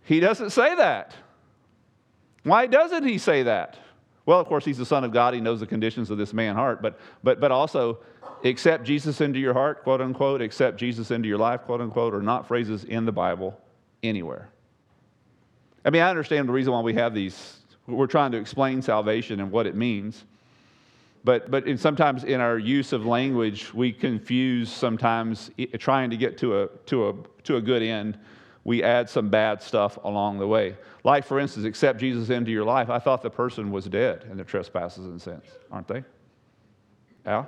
He 0.04 0.20
doesn't 0.20 0.50
say 0.50 0.74
that. 0.74 1.14
Why 2.42 2.66
doesn't 2.66 3.04
he 3.04 3.18
say 3.18 3.42
that? 3.44 3.76
Well, 4.26 4.40
of 4.40 4.46
course, 4.46 4.64
he's 4.64 4.78
the 4.78 4.86
Son 4.86 5.04
of 5.04 5.12
God. 5.12 5.34
He 5.34 5.40
knows 5.40 5.60
the 5.60 5.66
conditions 5.66 6.10
of 6.10 6.18
this 6.18 6.32
man's 6.32 6.56
heart, 6.56 6.82
but, 6.82 6.98
but, 7.22 7.40
but 7.40 7.50
also, 7.50 7.98
accept 8.44 8.84
Jesus 8.84 9.20
into 9.20 9.38
your 9.38 9.52
heart, 9.52 9.82
quote 9.82 10.00
unquote, 10.00 10.40
accept 10.40 10.78
Jesus 10.78 11.10
into 11.10 11.28
your 11.28 11.38
life, 11.38 11.62
quote 11.62 11.80
unquote, 11.80 12.14
are 12.14 12.22
not 12.22 12.46
phrases 12.46 12.84
in 12.84 13.04
the 13.04 13.12
Bible 13.12 13.58
anywhere. 14.02 14.48
I 15.84 15.90
mean, 15.90 16.02
I 16.02 16.10
understand 16.10 16.48
the 16.48 16.52
reason 16.52 16.72
why 16.72 16.80
we 16.80 16.94
have 16.94 17.14
these, 17.14 17.56
we're 17.86 18.06
trying 18.06 18.32
to 18.32 18.38
explain 18.38 18.82
salvation 18.82 19.40
and 19.40 19.50
what 19.50 19.66
it 19.66 19.74
means. 19.74 20.24
But, 21.22 21.50
but 21.50 21.66
in, 21.66 21.76
sometimes 21.76 22.24
in 22.24 22.40
our 22.40 22.58
use 22.58 22.92
of 22.92 23.04
language, 23.04 23.74
we 23.74 23.92
confuse 23.92 24.70
sometimes 24.70 25.50
trying 25.78 26.10
to 26.10 26.16
get 26.16 26.38
to 26.38 26.62
a, 26.62 26.68
to 26.86 27.08
a, 27.08 27.14
to 27.44 27.56
a 27.56 27.60
good 27.60 27.82
end 27.82 28.18
we 28.64 28.82
add 28.82 29.08
some 29.08 29.28
bad 29.30 29.62
stuff 29.62 29.98
along 30.04 30.38
the 30.38 30.46
way. 30.46 30.76
Like, 31.02 31.24
for 31.24 31.40
instance, 31.40 31.64
accept 31.64 31.98
Jesus 31.98 32.28
into 32.30 32.50
your 32.50 32.64
life. 32.64 32.90
I 32.90 32.98
thought 32.98 33.22
the 33.22 33.30
person 33.30 33.70
was 33.70 33.86
dead 33.86 34.26
in 34.30 34.36
their 34.36 34.44
trespasses 34.44 35.06
and 35.06 35.20
sins, 35.20 35.44
aren't 35.70 35.88
they? 35.88 36.04
Yeah? 37.24 37.46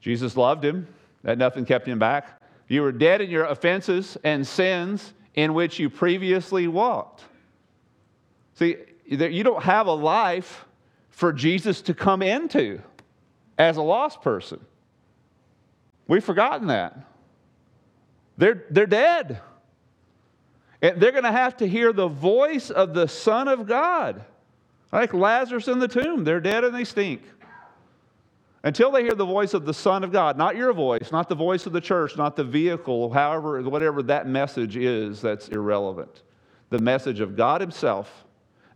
Jesus 0.00 0.36
loved 0.36 0.64
him, 0.64 0.86
that 1.24 1.36
nothing 1.36 1.64
kept 1.64 1.88
him 1.88 1.98
back. 1.98 2.40
You 2.68 2.82
were 2.82 2.92
dead 2.92 3.20
in 3.20 3.30
your 3.30 3.44
offenses 3.46 4.16
and 4.22 4.46
sins 4.46 5.12
in 5.34 5.52
which 5.52 5.78
you 5.78 5.90
previously 5.90 6.68
walked. 6.68 7.24
See, 8.54 8.76
you 9.04 9.44
don't 9.44 9.62
have 9.62 9.88
a 9.88 9.92
life 9.92 10.64
for 11.10 11.32
Jesus 11.32 11.82
to 11.82 11.94
come 11.94 12.22
into 12.22 12.80
as 13.58 13.76
a 13.76 13.82
lost 13.82 14.22
person. 14.22 14.64
We've 16.06 16.24
forgotten 16.24 16.68
that. 16.68 16.96
They're, 18.36 18.64
they're 18.70 18.86
dead. 18.86 19.40
And 20.82 21.00
they're 21.00 21.12
going 21.12 21.24
to 21.24 21.32
have 21.32 21.56
to 21.58 21.68
hear 21.68 21.92
the 21.92 22.08
voice 22.08 22.70
of 22.70 22.94
the 22.94 23.08
Son 23.08 23.48
of 23.48 23.66
God. 23.66 24.24
Like 24.92 25.14
Lazarus 25.14 25.68
in 25.68 25.78
the 25.78 25.88
tomb, 25.88 26.24
they're 26.24 26.40
dead 26.40 26.64
and 26.64 26.74
they 26.74 26.84
stink. 26.84 27.22
Until 28.62 28.90
they 28.90 29.02
hear 29.02 29.14
the 29.14 29.24
voice 29.24 29.54
of 29.54 29.64
the 29.64 29.74
Son 29.74 30.02
of 30.02 30.10
God, 30.10 30.36
not 30.36 30.56
your 30.56 30.72
voice, 30.72 31.12
not 31.12 31.28
the 31.28 31.34
voice 31.34 31.66
of 31.66 31.72
the 31.72 31.80
church, 31.80 32.16
not 32.16 32.34
the 32.34 32.44
vehicle, 32.44 33.12
however, 33.12 33.62
whatever 33.62 34.02
that 34.02 34.26
message 34.26 34.76
is, 34.76 35.20
that's 35.20 35.48
irrelevant. 35.48 36.22
The 36.70 36.80
message 36.80 37.20
of 37.20 37.36
God 37.36 37.60
Himself, 37.60 38.24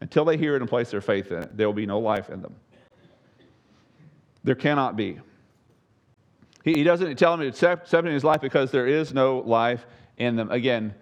until 0.01 0.25
they 0.25 0.37
hear 0.37 0.55
it 0.55 0.62
and 0.62 0.68
place 0.68 0.90
their 0.90 1.01
faith 1.01 1.33
in 1.33 1.42
it, 1.42 1.57
there 1.57 1.66
will 1.66 1.75
be 1.75 1.87
no 1.87 1.99
life 1.99 2.31
in 2.31 2.40
them. 2.40 2.55
There 4.44 4.55
cannot 4.55 4.96
be. 4.96 5.18
He, 6.64 6.75
he 6.75 6.83
doesn't 6.83 7.16
tell 7.16 7.33
them 7.33 7.40
to 7.40 7.49
accept, 7.49 7.85
accept 7.85 8.07
in 8.07 8.12
his 8.12 8.25
life 8.25 8.40
because 8.40 8.70
there 8.70 8.87
is 8.87 9.14
no 9.14 9.38
life 9.38 9.87
in 10.18 10.37
them. 10.37 10.51
Again, 10.51 10.94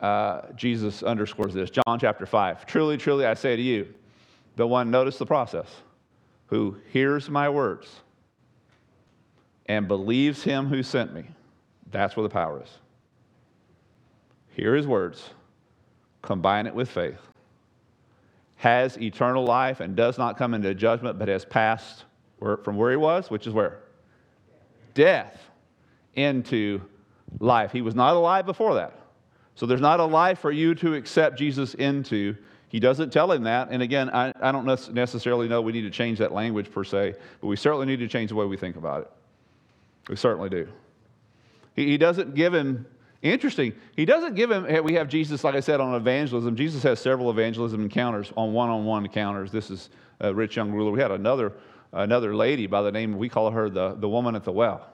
uh, 0.00 0.52
Jesus 0.56 1.02
underscores 1.02 1.54
this. 1.54 1.70
John 1.70 1.98
chapter 1.98 2.26
5. 2.26 2.66
Truly, 2.66 2.96
truly, 2.96 3.26
I 3.26 3.34
say 3.34 3.56
to 3.56 3.62
you, 3.62 3.94
the 4.56 4.66
one, 4.66 4.90
notice 4.90 5.18
the 5.18 5.26
process, 5.26 5.68
who 6.46 6.76
hears 6.90 7.30
my 7.30 7.48
words 7.48 7.88
and 9.66 9.88
believes 9.88 10.42
him 10.42 10.66
who 10.66 10.82
sent 10.82 11.14
me. 11.14 11.24
That's 11.90 12.16
where 12.16 12.24
the 12.24 12.32
power 12.32 12.62
is. 12.62 12.70
Hear 14.48 14.74
his 14.74 14.86
words, 14.86 15.30
combine 16.20 16.66
it 16.66 16.74
with 16.74 16.90
faith, 16.90 17.20
has 18.56 18.98
eternal 18.98 19.44
life 19.44 19.80
and 19.80 19.96
does 19.96 20.18
not 20.18 20.36
come 20.36 20.52
into 20.52 20.74
judgment, 20.74 21.18
but 21.18 21.28
has 21.28 21.44
passed 21.44 22.04
from 22.38 22.76
where 22.76 22.90
he 22.90 22.96
was, 22.96 23.30
which 23.30 23.46
is 23.46 23.52
where? 23.52 23.81
Death 24.94 25.40
into 26.14 26.80
life. 27.40 27.72
He 27.72 27.82
was 27.82 27.94
not 27.94 28.14
alive 28.14 28.46
before 28.46 28.74
that. 28.74 28.98
So 29.54 29.66
there's 29.66 29.80
not 29.80 30.00
a 30.00 30.04
life 30.04 30.38
for 30.38 30.50
you 30.50 30.74
to 30.76 30.94
accept 30.94 31.38
Jesus 31.38 31.74
into. 31.74 32.36
He 32.68 32.80
doesn't 32.80 33.10
tell 33.10 33.30
him 33.30 33.42
that. 33.44 33.68
And 33.70 33.82
again, 33.82 34.08
I, 34.10 34.32
I 34.40 34.50
don't 34.50 34.64
necessarily 34.64 35.46
know 35.46 35.60
we 35.60 35.72
need 35.72 35.82
to 35.82 35.90
change 35.90 36.18
that 36.18 36.32
language 36.32 36.70
per 36.70 36.84
se, 36.84 37.14
but 37.40 37.46
we 37.46 37.56
certainly 37.56 37.86
need 37.86 37.98
to 37.98 38.08
change 38.08 38.30
the 38.30 38.34
way 38.34 38.46
we 38.46 38.56
think 38.56 38.76
about 38.76 39.02
it. 39.02 39.10
We 40.08 40.16
certainly 40.16 40.48
do. 40.48 40.68
He, 41.76 41.86
he 41.86 41.98
doesn't 41.98 42.34
give 42.34 42.54
him, 42.54 42.86
interesting, 43.20 43.74
he 43.94 44.06
doesn't 44.06 44.34
give 44.34 44.50
him, 44.50 44.84
we 44.84 44.94
have 44.94 45.08
Jesus, 45.08 45.44
like 45.44 45.54
I 45.54 45.60
said, 45.60 45.80
on 45.80 45.94
evangelism. 45.94 46.56
Jesus 46.56 46.82
has 46.82 46.98
several 46.98 47.30
evangelism 47.30 47.82
encounters 47.82 48.32
on 48.36 48.54
one 48.54 48.70
on 48.70 48.86
one 48.86 49.04
encounters. 49.04 49.52
This 49.52 49.70
is 49.70 49.90
a 50.20 50.32
rich 50.32 50.56
young 50.56 50.72
ruler. 50.72 50.90
We 50.90 51.00
had 51.00 51.10
another, 51.10 51.52
another 51.92 52.34
lady 52.34 52.66
by 52.66 52.82
the 52.82 52.92
name, 52.92 53.16
we 53.18 53.28
call 53.28 53.50
her 53.50 53.68
the, 53.68 53.94
the 53.94 54.08
woman 54.08 54.34
at 54.34 54.44
the 54.44 54.52
well. 54.52 54.86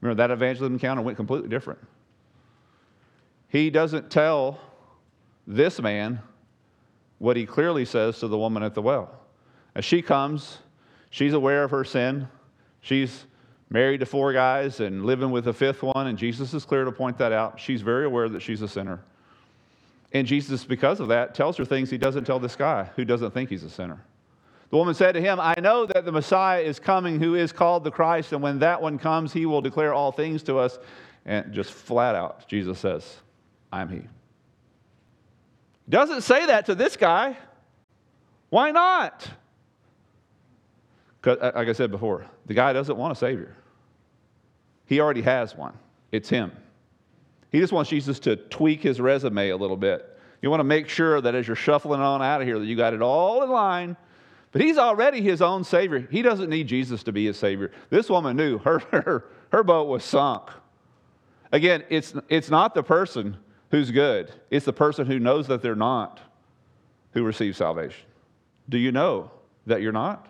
Remember 0.00 0.22
that 0.22 0.30
evangelism 0.32 0.74
encounter 0.74 1.02
went 1.02 1.16
completely 1.16 1.48
different 1.48 1.78
he 3.52 3.68
doesn't 3.68 4.10
tell 4.10 4.58
this 5.46 5.78
man 5.78 6.20
what 7.18 7.36
he 7.36 7.44
clearly 7.44 7.84
says 7.84 8.18
to 8.18 8.26
the 8.26 8.38
woman 8.38 8.62
at 8.62 8.74
the 8.74 8.80
well. 8.80 9.20
As 9.74 9.84
she 9.84 10.00
comes, 10.00 10.56
she's 11.10 11.34
aware 11.34 11.62
of 11.62 11.70
her 11.70 11.84
sin. 11.84 12.28
She's 12.80 13.26
married 13.68 14.00
to 14.00 14.06
four 14.06 14.32
guys 14.32 14.80
and 14.80 15.04
living 15.04 15.30
with 15.30 15.48
a 15.48 15.52
fifth 15.52 15.82
one, 15.82 16.06
and 16.06 16.16
Jesus 16.16 16.54
is 16.54 16.64
clear 16.64 16.86
to 16.86 16.92
point 16.92 17.18
that 17.18 17.30
out. 17.30 17.60
She's 17.60 17.82
very 17.82 18.06
aware 18.06 18.30
that 18.30 18.40
she's 18.40 18.62
a 18.62 18.68
sinner. 18.68 19.00
And 20.12 20.26
Jesus, 20.26 20.64
because 20.64 20.98
of 20.98 21.08
that, 21.08 21.34
tells 21.34 21.58
her 21.58 21.66
things 21.66 21.90
he 21.90 21.98
doesn't 21.98 22.24
tell 22.24 22.38
this 22.38 22.56
guy 22.56 22.84
who 22.96 23.04
doesn't 23.04 23.32
think 23.32 23.50
he's 23.50 23.64
a 23.64 23.70
sinner. 23.70 24.02
The 24.72 24.78
woman 24.78 24.94
said 24.94 25.12
to 25.12 25.20
him, 25.20 25.38
I 25.38 25.54
know 25.60 25.84
that 25.84 26.06
the 26.06 26.12
Messiah 26.12 26.62
is 26.62 26.78
coming 26.80 27.20
who 27.20 27.34
is 27.34 27.52
called 27.52 27.84
the 27.84 27.90
Christ, 27.90 28.32
and 28.32 28.40
when 28.40 28.60
that 28.60 28.80
one 28.80 28.98
comes, 28.98 29.30
he 29.30 29.44
will 29.44 29.60
declare 29.60 29.92
all 29.92 30.12
things 30.12 30.42
to 30.44 30.56
us. 30.58 30.78
And 31.26 31.52
just 31.52 31.70
flat 31.70 32.14
out, 32.14 32.48
Jesus 32.48 32.78
says, 32.78 33.18
I 33.70 33.82
am 33.82 33.90
he. 33.90 34.00
Doesn't 35.90 36.22
say 36.22 36.46
that 36.46 36.64
to 36.66 36.74
this 36.74 36.96
guy. 36.96 37.36
Why 38.48 38.70
not? 38.70 39.28
Because, 41.20 41.36
uh, 41.38 41.52
like 41.54 41.68
I 41.68 41.74
said 41.74 41.90
before, 41.90 42.24
the 42.46 42.54
guy 42.54 42.72
doesn't 42.72 42.96
want 42.96 43.12
a 43.12 43.16
Savior. 43.16 43.54
He 44.86 45.00
already 45.00 45.22
has 45.22 45.54
one. 45.54 45.74
It's 46.12 46.30
him. 46.30 46.50
He 47.50 47.60
just 47.60 47.74
wants 47.74 47.90
Jesus 47.90 48.18
to 48.20 48.36
tweak 48.36 48.82
his 48.82 49.02
resume 49.02 49.50
a 49.50 49.56
little 49.56 49.76
bit. 49.76 50.18
You 50.40 50.48
want 50.48 50.60
to 50.60 50.64
make 50.64 50.88
sure 50.88 51.20
that 51.20 51.34
as 51.34 51.46
you're 51.46 51.56
shuffling 51.56 52.00
on 52.00 52.22
out 52.22 52.40
of 52.40 52.46
here, 52.46 52.58
that 52.58 52.64
you 52.64 52.74
got 52.74 52.94
it 52.94 53.02
all 53.02 53.42
in 53.42 53.50
line. 53.50 53.98
But 54.52 54.60
he's 54.60 54.78
already 54.78 55.22
his 55.22 55.40
own 55.40 55.64
Savior. 55.64 56.06
He 56.10 56.22
doesn't 56.22 56.50
need 56.50 56.68
Jesus 56.68 57.02
to 57.04 57.12
be 57.12 57.24
his 57.24 57.38
Savior. 57.38 57.72
This 57.90 58.10
woman 58.10 58.36
knew 58.36 58.58
her, 58.58 58.78
her, 58.90 59.24
her 59.50 59.62
boat 59.64 59.88
was 59.88 60.04
sunk. 60.04 60.50
Again, 61.50 61.84
it's, 61.88 62.14
it's 62.28 62.50
not 62.50 62.74
the 62.74 62.82
person 62.82 63.36
who's 63.70 63.90
good. 63.90 64.30
It's 64.50 64.66
the 64.66 64.72
person 64.72 65.06
who 65.06 65.18
knows 65.18 65.46
that 65.48 65.62
they're 65.62 65.74
not 65.74 66.20
who 67.12 67.24
receives 67.24 67.58
salvation. 67.58 68.06
Do 68.68 68.78
you 68.78 68.92
know 68.92 69.30
that 69.66 69.82
you're 69.82 69.92
not? 69.92 70.28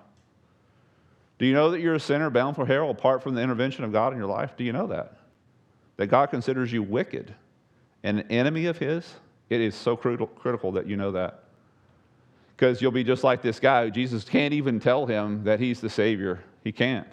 Do 1.39 1.47
you 1.47 1.55
know 1.55 1.71
that 1.73 1.81
you're 1.81 1.95
a 1.95 2.01
sinner 2.01 2.31
bound 2.31 2.55
for 2.55 2.67
hell 2.67 2.91
apart 2.91 3.23
from 3.23 3.35
the 3.35 3.43
intervention 3.43 3.85
of 3.85 3.93
God 3.93 4.13
in 4.13 4.19
your 4.19 4.29
life? 4.29 4.53
Do 4.57 4.65
you 4.65 4.73
know 4.73 4.87
that? 4.89 5.17
That 5.97 6.07
God 6.07 6.31
considers 6.31 6.73
you 6.73 6.83
wicked 6.83 7.35
and 8.03 8.21
an 8.21 8.31
enemy 8.31 8.67
of 8.67 8.79
His? 8.79 9.15
It 9.51 9.61
is 9.61 9.75
so 9.75 9.97
critical 9.97 10.73
that 10.73 10.87
you 10.87 10.97
know 10.97 11.13
that. 11.13 11.42
Because 12.57 12.81
you'll 12.81 12.93
be 12.93 13.05
just 13.05 13.25
like 13.25 13.43
this 13.43 13.59
guy. 13.59 13.89
Jesus 13.91 14.25
can't 14.25 14.55
even 14.55 14.79
tell 14.79 15.07
him 15.07 15.45
that 15.45 15.59
he's 15.59 15.81
the 15.81 15.91
Savior. 15.91 16.45
He 16.63 16.73
can't. 16.73 17.13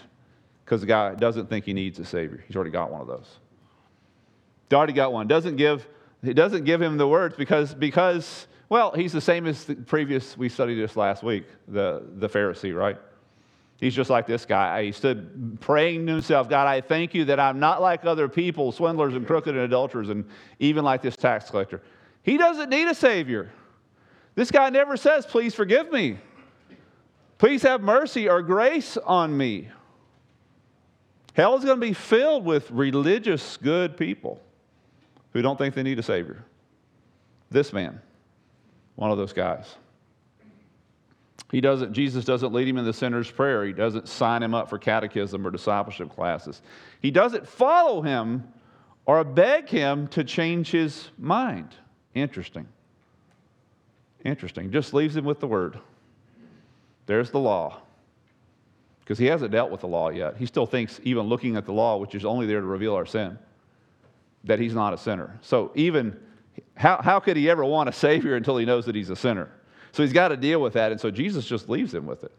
Because 0.63 0.82
the 0.82 0.88
guy 0.88 1.15
doesn't 1.15 1.49
think 1.49 1.65
he 1.65 1.73
needs 1.73 1.97
a 1.99 2.06
Savior. 2.06 2.43
He's 2.47 2.56
already 2.56 2.71
got 2.71 2.91
one 2.91 3.02
of 3.02 3.08
those. 3.08 3.39
He 4.69 4.75
already 4.75 4.93
got 4.93 5.12
one. 5.12 5.28
Doesn't 5.28 5.56
give 5.56 5.88
he 6.23 6.34
doesn't 6.34 6.65
give 6.65 6.82
him 6.82 6.97
the 6.97 7.08
words 7.08 7.36
because, 7.36 7.73
because 7.73 8.47
well, 8.67 8.91
he's 8.91 9.13
the 9.13 9.21
same 9.21 9.45
as 9.47 9.65
the 9.65 9.75
previous, 9.75 10.38
we 10.38 10.49
studied 10.49 10.75
this 10.75 10.95
last 10.95 11.23
week, 11.23 11.45
the, 11.67 12.04
the 12.17 12.28
Pharisee, 12.28 12.75
right? 12.75 12.97
He's 13.80 13.95
just 13.95 14.10
like 14.10 14.28
this 14.28 14.45
guy. 14.45 14.84
He 14.84 14.91
stood 14.91 15.58
praying 15.62 16.06
to 16.08 16.13
himself, 16.13 16.49
God, 16.49 16.67
I 16.67 16.82
thank 16.82 17.13
you 17.13 17.25
that 17.25 17.39
I'm 17.39 17.60
not 17.60 17.82
like 17.82 18.04
other 18.04 18.28
people, 18.28 18.73
swindlers 18.73 19.15
and 19.15 19.25
crooked 19.25 19.56
and 19.56 19.63
adulterers, 19.63 20.10
and 20.10 20.25
even 20.60 20.84
like 20.84 21.02
this 21.02 21.15
tax 21.15 21.49
collector. 21.49 21.82
He 22.21 22.38
doesn't 22.38 22.69
need 22.69 22.88
a 22.89 22.93
Savior. 22.93 23.52
This 24.39 24.52
guy 24.52 24.69
never 24.69 24.95
says, 24.95 25.25
Please 25.25 25.54
forgive 25.54 25.91
me. 25.91 26.17
Please 27.39 27.62
have 27.63 27.82
mercy 27.82 28.30
or 28.30 28.41
grace 28.41 28.95
on 28.95 29.36
me. 29.36 29.67
Hell 31.34 31.58
is 31.58 31.65
going 31.65 31.78
to 31.78 31.86
be 31.86 31.91
filled 31.91 32.45
with 32.45 32.71
religious, 32.71 33.58
good 33.58 33.97
people 33.97 34.41
who 35.34 35.41
don't 35.41 35.58
think 35.58 35.75
they 35.75 35.84
need 35.84 35.99
a 35.99 36.04
Savior. 36.04 36.45
This 37.52 37.73
man, 37.73 37.99
one 38.95 39.12
of 39.12 39.17
those 39.17 39.34
guys. 39.34 39.75
He 41.52 41.60
doesn't, 41.60 41.91
Jesus 41.91 42.23
doesn't 42.23 42.54
lead 42.54 42.69
him 42.69 42.78
in 42.78 42.86
the 42.86 42.93
sinner's 42.93 43.30
prayer. 43.30 43.65
He 43.65 43.73
doesn't 43.73 44.08
sign 44.08 44.41
him 44.41 44.56
up 44.56 44.69
for 44.69 44.78
catechism 44.78 45.45
or 45.45 45.52
discipleship 45.52 46.15
classes. 46.15 46.62
He 47.02 47.12
doesn't 47.12 47.45
follow 47.45 48.02
him 48.02 48.47
or 49.06 49.21
beg 49.25 49.67
him 49.67 50.08
to 50.08 50.23
change 50.23 50.71
his 50.71 51.10
mind. 51.17 51.75
Interesting. 52.13 52.69
Interesting. 54.25 54.71
Just 54.71 54.93
leaves 54.93 55.15
him 55.15 55.25
with 55.25 55.39
the 55.39 55.47
word. 55.47 55.79
There's 57.05 57.32
the 57.32 57.39
law. 57.39 57.82
Because 58.99 59.17
he 59.17 59.25
hasn't 59.25 59.51
dealt 59.51 59.71
with 59.71 59.82
the 59.82 59.88
law 59.88 60.10
yet. 60.10 60.38
He 60.38 60.45
still 60.45 60.65
thinks, 60.65 60.99
even 61.03 61.27
looking 61.27 61.55
at 61.55 61.65
the 61.65 61.71
law, 61.71 61.97
which 61.97 62.13
is 62.13 62.25
only 62.25 62.45
there 62.45 62.60
to 62.60 62.65
reveal 62.65 62.93
our 62.93 63.05
sin, 63.05 63.39
that 64.43 64.60
he's 64.60 64.73
not 64.73 64.93
a 64.93 64.97
sinner. 64.97 65.39
So 65.41 65.71
even 65.73 66.19
how, 66.75 67.01
how 67.01 67.19
could 67.19 67.36
he 67.36 67.49
ever 67.49 67.65
want 67.65 67.89
a 67.89 67.91
savior 67.91 68.36
until 68.36 68.58
he 68.58 68.65
knows 68.65 68.86
that 68.86 68.95
he's 68.95 69.10
a 69.10 69.15
sinner? 69.15 69.49
So 69.91 70.03
he's 70.03 70.13
got 70.13 70.27
to 70.27 70.38
deal 70.38 70.62
with 70.62 70.73
that. 70.73 70.91
And 70.91 71.01
so 71.01 71.10
Jesus 71.10 71.45
just 71.45 71.69
leaves 71.69 71.93
him 71.93 72.05
with 72.05 72.23
it. 72.23 72.32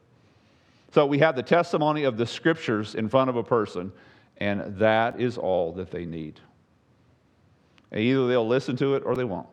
So 0.92 1.06
we 1.06 1.18
have 1.18 1.36
the 1.36 1.42
testimony 1.42 2.04
of 2.04 2.16
the 2.16 2.26
scriptures 2.26 2.94
in 2.94 3.08
front 3.08 3.30
of 3.30 3.36
a 3.36 3.42
person, 3.42 3.92
and 4.38 4.76
that 4.78 5.20
is 5.20 5.38
all 5.38 5.72
that 5.72 5.90
they 5.90 6.04
need. 6.04 6.40
And 7.92 8.00
either 8.00 8.26
they'll 8.28 8.46
listen 8.46 8.76
to 8.76 8.94
it 8.94 9.02
or 9.04 9.14
they 9.14 9.24
won't. 9.24 9.48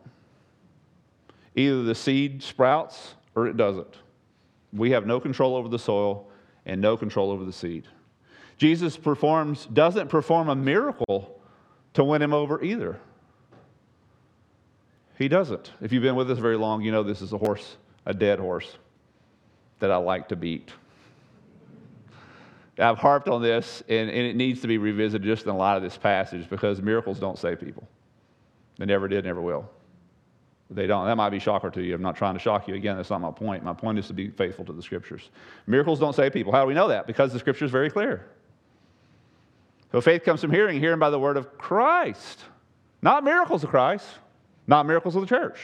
Either 1.58 1.82
the 1.82 1.94
seed 1.94 2.40
sprouts 2.40 3.14
or 3.34 3.48
it 3.48 3.56
doesn't. 3.56 3.96
We 4.72 4.92
have 4.92 5.06
no 5.06 5.18
control 5.18 5.56
over 5.56 5.68
the 5.68 5.78
soil 5.78 6.30
and 6.66 6.80
no 6.80 6.96
control 6.96 7.32
over 7.32 7.44
the 7.44 7.52
seed. 7.52 7.88
Jesus 8.58 8.96
performs, 8.96 9.66
doesn't 9.66 10.08
perform 10.08 10.50
a 10.50 10.54
miracle 10.54 11.40
to 11.94 12.04
win 12.04 12.22
him 12.22 12.32
over 12.32 12.62
either. 12.62 13.00
He 15.16 15.26
doesn't. 15.26 15.72
If 15.80 15.90
you've 15.90 16.04
been 16.04 16.14
with 16.14 16.30
us 16.30 16.38
very 16.38 16.56
long, 16.56 16.82
you 16.82 16.92
know 16.92 17.02
this 17.02 17.22
is 17.22 17.32
a 17.32 17.38
horse, 17.38 17.76
a 18.06 18.14
dead 18.14 18.38
horse 18.38 18.78
that 19.80 19.90
I 19.90 19.96
like 19.96 20.28
to 20.28 20.36
beat. 20.36 20.70
I've 22.78 22.98
harped 22.98 23.28
on 23.28 23.42
this, 23.42 23.82
and, 23.88 24.08
and 24.08 24.26
it 24.26 24.36
needs 24.36 24.60
to 24.60 24.68
be 24.68 24.78
revisited 24.78 25.26
just 25.26 25.42
in 25.42 25.50
a 25.50 25.56
lot 25.56 25.76
of 25.76 25.82
this 25.82 25.96
passage 25.96 26.48
because 26.48 26.80
miracles 26.80 27.18
don't 27.18 27.36
save 27.36 27.58
people. 27.58 27.88
They 28.78 28.86
never 28.86 29.08
did, 29.08 29.24
never 29.24 29.40
will. 29.40 29.68
They 30.70 30.86
don't. 30.86 31.06
That 31.06 31.16
might 31.16 31.30
be 31.30 31.38
shocker 31.38 31.70
to 31.70 31.82
you. 31.82 31.94
I'm 31.94 32.02
not 32.02 32.16
trying 32.16 32.34
to 32.34 32.40
shock 32.40 32.68
you. 32.68 32.74
Again, 32.74 32.96
that's 32.96 33.08
not 33.08 33.20
my 33.20 33.30
point. 33.30 33.64
My 33.64 33.72
point 33.72 33.98
is 33.98 34.06
to 34.08 34.12
be 34.12 34.28
faithful 34.28 34.64
to 34.66 34.72
the 34.72 34.82
scriptures. 34.82 35.30
Miracles 35.66 35.98
don't 35.98 36.14
save 36.14 36.32
people. 36.32 36.52
How 36.52 36.62
do 36.62 36.68
we 36.68 36.74
know 36.74 36.88
that? 36.88 37.06
Because 37.06 37.32
the 37.32 37.38
scripture 37.38 37.64
is 37.64 37.70
very 37.70 37.90
clear. 37.90 38.26
So 39.92 40.02
faith 40.02 40.24
comes 40.24 40.42
from 40.42 40.50
hearing, 40.50 40.78
hearing 40.78 40.98
by 40.98 41.08
the 41.08 41.18
word 41.18 41.38
of 41.38 41.56
Christ. 41.56 42.44
Not 43.00 43.24
miracles 43.24 43.64
of 43.64 43.70
Christ, 43.70 44.06
not 44.66 44.84
miracles 44.84 45.16
of 45.16 45.22
the 45.22 45.26
church. 45.26 45.58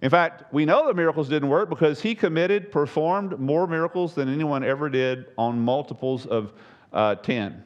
In 0.00 0.10
fact, 0.10 0.52
we 0.52 0.64
know 0.64 0.86
the 0.86 0.94
miracles 0.94 1.28
didn't 1.28 1.48
work 1.48 1.68
because 1.68 2.00
he 2.00 2.14
committed, 2.14 2.70
performed 2.70 3.40
more 3.40 3.66
miracles 3.66 4.14
than 4.14 4.32
anyone 4.32 4.62
ever 4.62 4.88
did 4.88 5.26
on 5.36 5.58
multiples 5.58 6.26
of 6.26 6.52
uh, 6.92 7.16
10. 7.16 7.64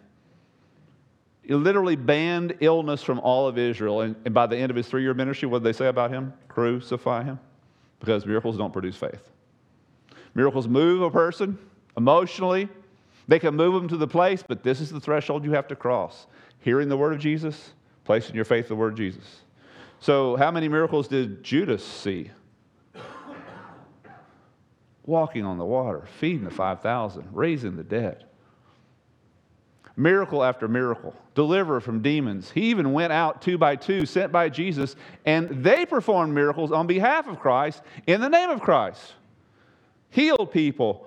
He 1.42 1.55
literally 1.55 1.96
banned 1.96 2.57
illness 2.61 3.02
from 3.02 3.18
all 3.20 3.48
of 3.48 3.59
Israel. 3.59 4.02
And, 4.02 4.16
and 4.24 4.33
by 4.33 4.46
the 4.46 4.57
end 4.57 4.70
of 4.70 4.76
his 4.76 4.87
three 4.87 5.02
year 5.02 5.14
ministry, 5.14 5.48
what 5.48 5.62
did 5.62 5.64
they 5.64 5.76
say 5.76 5.88
about 5.88 6.11
him? 6.11 6.33
Crucify 6.48 7.24
him. 7.24 7.38
Because 7.98 8.24
miracles 8.26 8.57
don't 8.57 8.72
produce 8.72 8.96
faith. 8.96 9.28
Miracles 10.35 10.68
move 10.68 11.02
a 11.02 11.11
person 11.11 11.59
emotionally, 11.96 12.68
they 13.28 13.38
can 13.38 13.55
move 13.55 13.74
them 13.74 13.88
to 13.88 13.96
the 13.96 14.07
place, 14.07 14.42
but 14.46 14.62
this 14.62 14.81
is 14.81 14.90
the 14.90 15.00
threshold 15.00 15.44
you 15.44 15.52
have 15.52 15.68
to 15.68 15.76
cross. 15.76 16.26
Hearing 16.61 16.88
the 16.88 16.96
word 16.96 17.12
of 17.12 17.18
Jesus, 17.18 17.72
placing 18.05 18.35
your 18.35 18.44
faith 18.44 18.66
in 18.66 18.68
the 18.70 18.76
word 18.76 18.92
of 18.92 18.98
Jesus. 18.98 19.42
So, 20.00 20.37
how 20.37 20.50
many 20.50 20.68
miracles 20.68 21.07
did 21.07 21.44
Judas 21.44 21.85
see? 21.85 22.31
Walking 25.05 25.44
on 25.44 25.59
the 25.59 25.64
water, 25.64 26.07
feeding 26.18 26.44
the 26.44 26.50
5,000, 26.50 27.28
raising 27.33 27.76
the 27.76 27.83
dead. 27.83 28.24
Miracle 29.96 30.42
after 30.42 30.68
miracle, 30.68 31.14
deliver 31.35 31.81
from 31.81 32.00
demons. 32.00 32.50
He 32.50 32.62
even 32.70 32.92
went 32.92 33.12
out 33.12 33.42
two 33.42 33.59
by 33.59 33.76
two, 33.76 34.07
sent 34.07 34.33
by 34.33 34.48
Jesus, 34.48 34.96
and 35.26 35.62
they 35.62 35.85
performed 35.85 36.35
miracles 36.35 36.72
on 36.72 36.87
behalf 36.87 37.28
of 37.28 37.38
Christ 37.38 37.83
in 38.07 38.20
the 38.20 38.28
name 38.28 38.48
of 38.48 38.61
Christ. 38.61 39.14
Healed 40.09 40.50
people, 40.50 41.07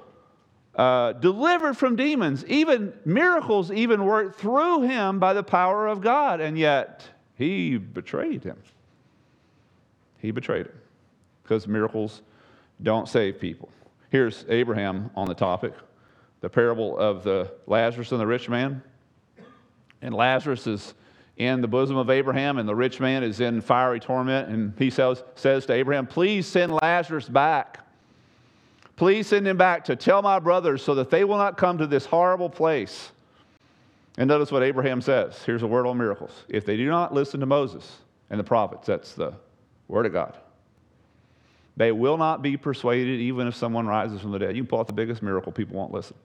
uh, 0.76 1.14
delivered 1.14 1.78
from 1.78 1.96
demons, 1.96 2.46
even 2.46 2.94
miracles 3.06 3.72
even 3.72 4.06
worked 4.06 4.40
through 4.40 4.82
him 4.82 5.20
by 5.20 5.34
the 5.34 5.44
power 5.44 5.88
of 5.88 6.02
God, 6.02 6.42
and 6.42 6.58
yet 6.58 7.08
he 7.38 7.78
betrayed 7.78 8.44
him. 8.44 8.58
He 10.20 10.32
betrayed 10.32 10.68
him 10.68 10.76
because 11.44 11.68
miracles 11.68 12.22
don't 12.84 13.08
save 13.08 13.40
people. 13.40 13.70
Here's 14.10 14.46
Abraham 14.50 15.12
on 15.16 15.28
the 15.28 15.34
topic 15.34 15.74
the 16.46 16.50
parable 16.50 16.96
of 16.98 17.24
the 17.24 17.52
Lazarus 17.66 18.12
and 18.12 18.22
the 18.22 18.28
rich 18.28 18.48
man. 18.48 18.84
And 20.02 20.14
Lazarus 20.14 20.68
is 20.68 20.94
in 21.38 21.62
the 21.62 21.68
bosom 21.68 21.98
of 21.98 22.10
Abraham, 22.12 22.60
and 22.60 22.70
the 22.70 22.76
rich 22.76 23.00
man 23.00 23.24
is 23.24 23.40
in 23.40 23.62
fiery 23.62 24.00
torment. 24.00 24.50
And 24.50 24.74
he 24.78 24.90
says, 24.90 25.24
says 25.34 25.66
to 25.66 25.74
Abraham, 25.74 26.06
Please 26.06 26.46
send 26.46 26.72
Lazarus 26.74 27.28
back 27.28 27.86
Please 28.96 29.28
send 29.28 29.46
him 29.46 29.58
back 29.58 29.84
to 29.86 29.96
tell 29.96 30.22
my 30.22 30.40
brothers 30.40 30.82
so 30.82 30.96
that 30.96 31.10
they 31.10 31.24
will 31.24 31.38
not 31.38 31.58
come 31.58 31.78
to 31.78 31.88
this 31.88 32.06
horrible 32.06 32.50
place. 32.50 33.12
And 34.18 34.30
notice 34.30 34.52
what 34.52 34.64
Abraham 34.64 35.02
says. 35.02 35.42
Here's 35.46 35.64
a 35.64 35.68
word 35.68 35.86
on 35.86 35.98
miracles. 35.98 36.32
If 36.48 36.66
they 36.66 36.78
do 36.78 36.88
not 36.88 37.14
listen 37.14 37.42
to 37.42 37.46
Moses 37.46 37.98
and 38.30 38.40
the 38.40 38.44
prophets, 38.44 38.88
that's 38.88 39.14
the 39.14 39.34
word 39.90 40.06
of 40.06 40.14
God, 40.14 40.38
they 41.76 41.92
will 41.92 42.18
not 42.18 42.42
be 42.42 42.56
persuaded 42.56 43.20
even 43.20 43.48
if 43.48 43.56
someone 43.56 43.86
rises 43.86 44.22
from 44.22 44.32
the 44.32 44.40
dead. 44.40 44.56
You 44.56 44.64
can 44.64 44.70
pull 44.70 44.80
out 44.80 44.88
the 44.88 44.94
biggest 44.94 45.22
miracle, 45.22 45.52
people 45.52 45.76
won't 45.76 45.92
listen. 45.92 46.16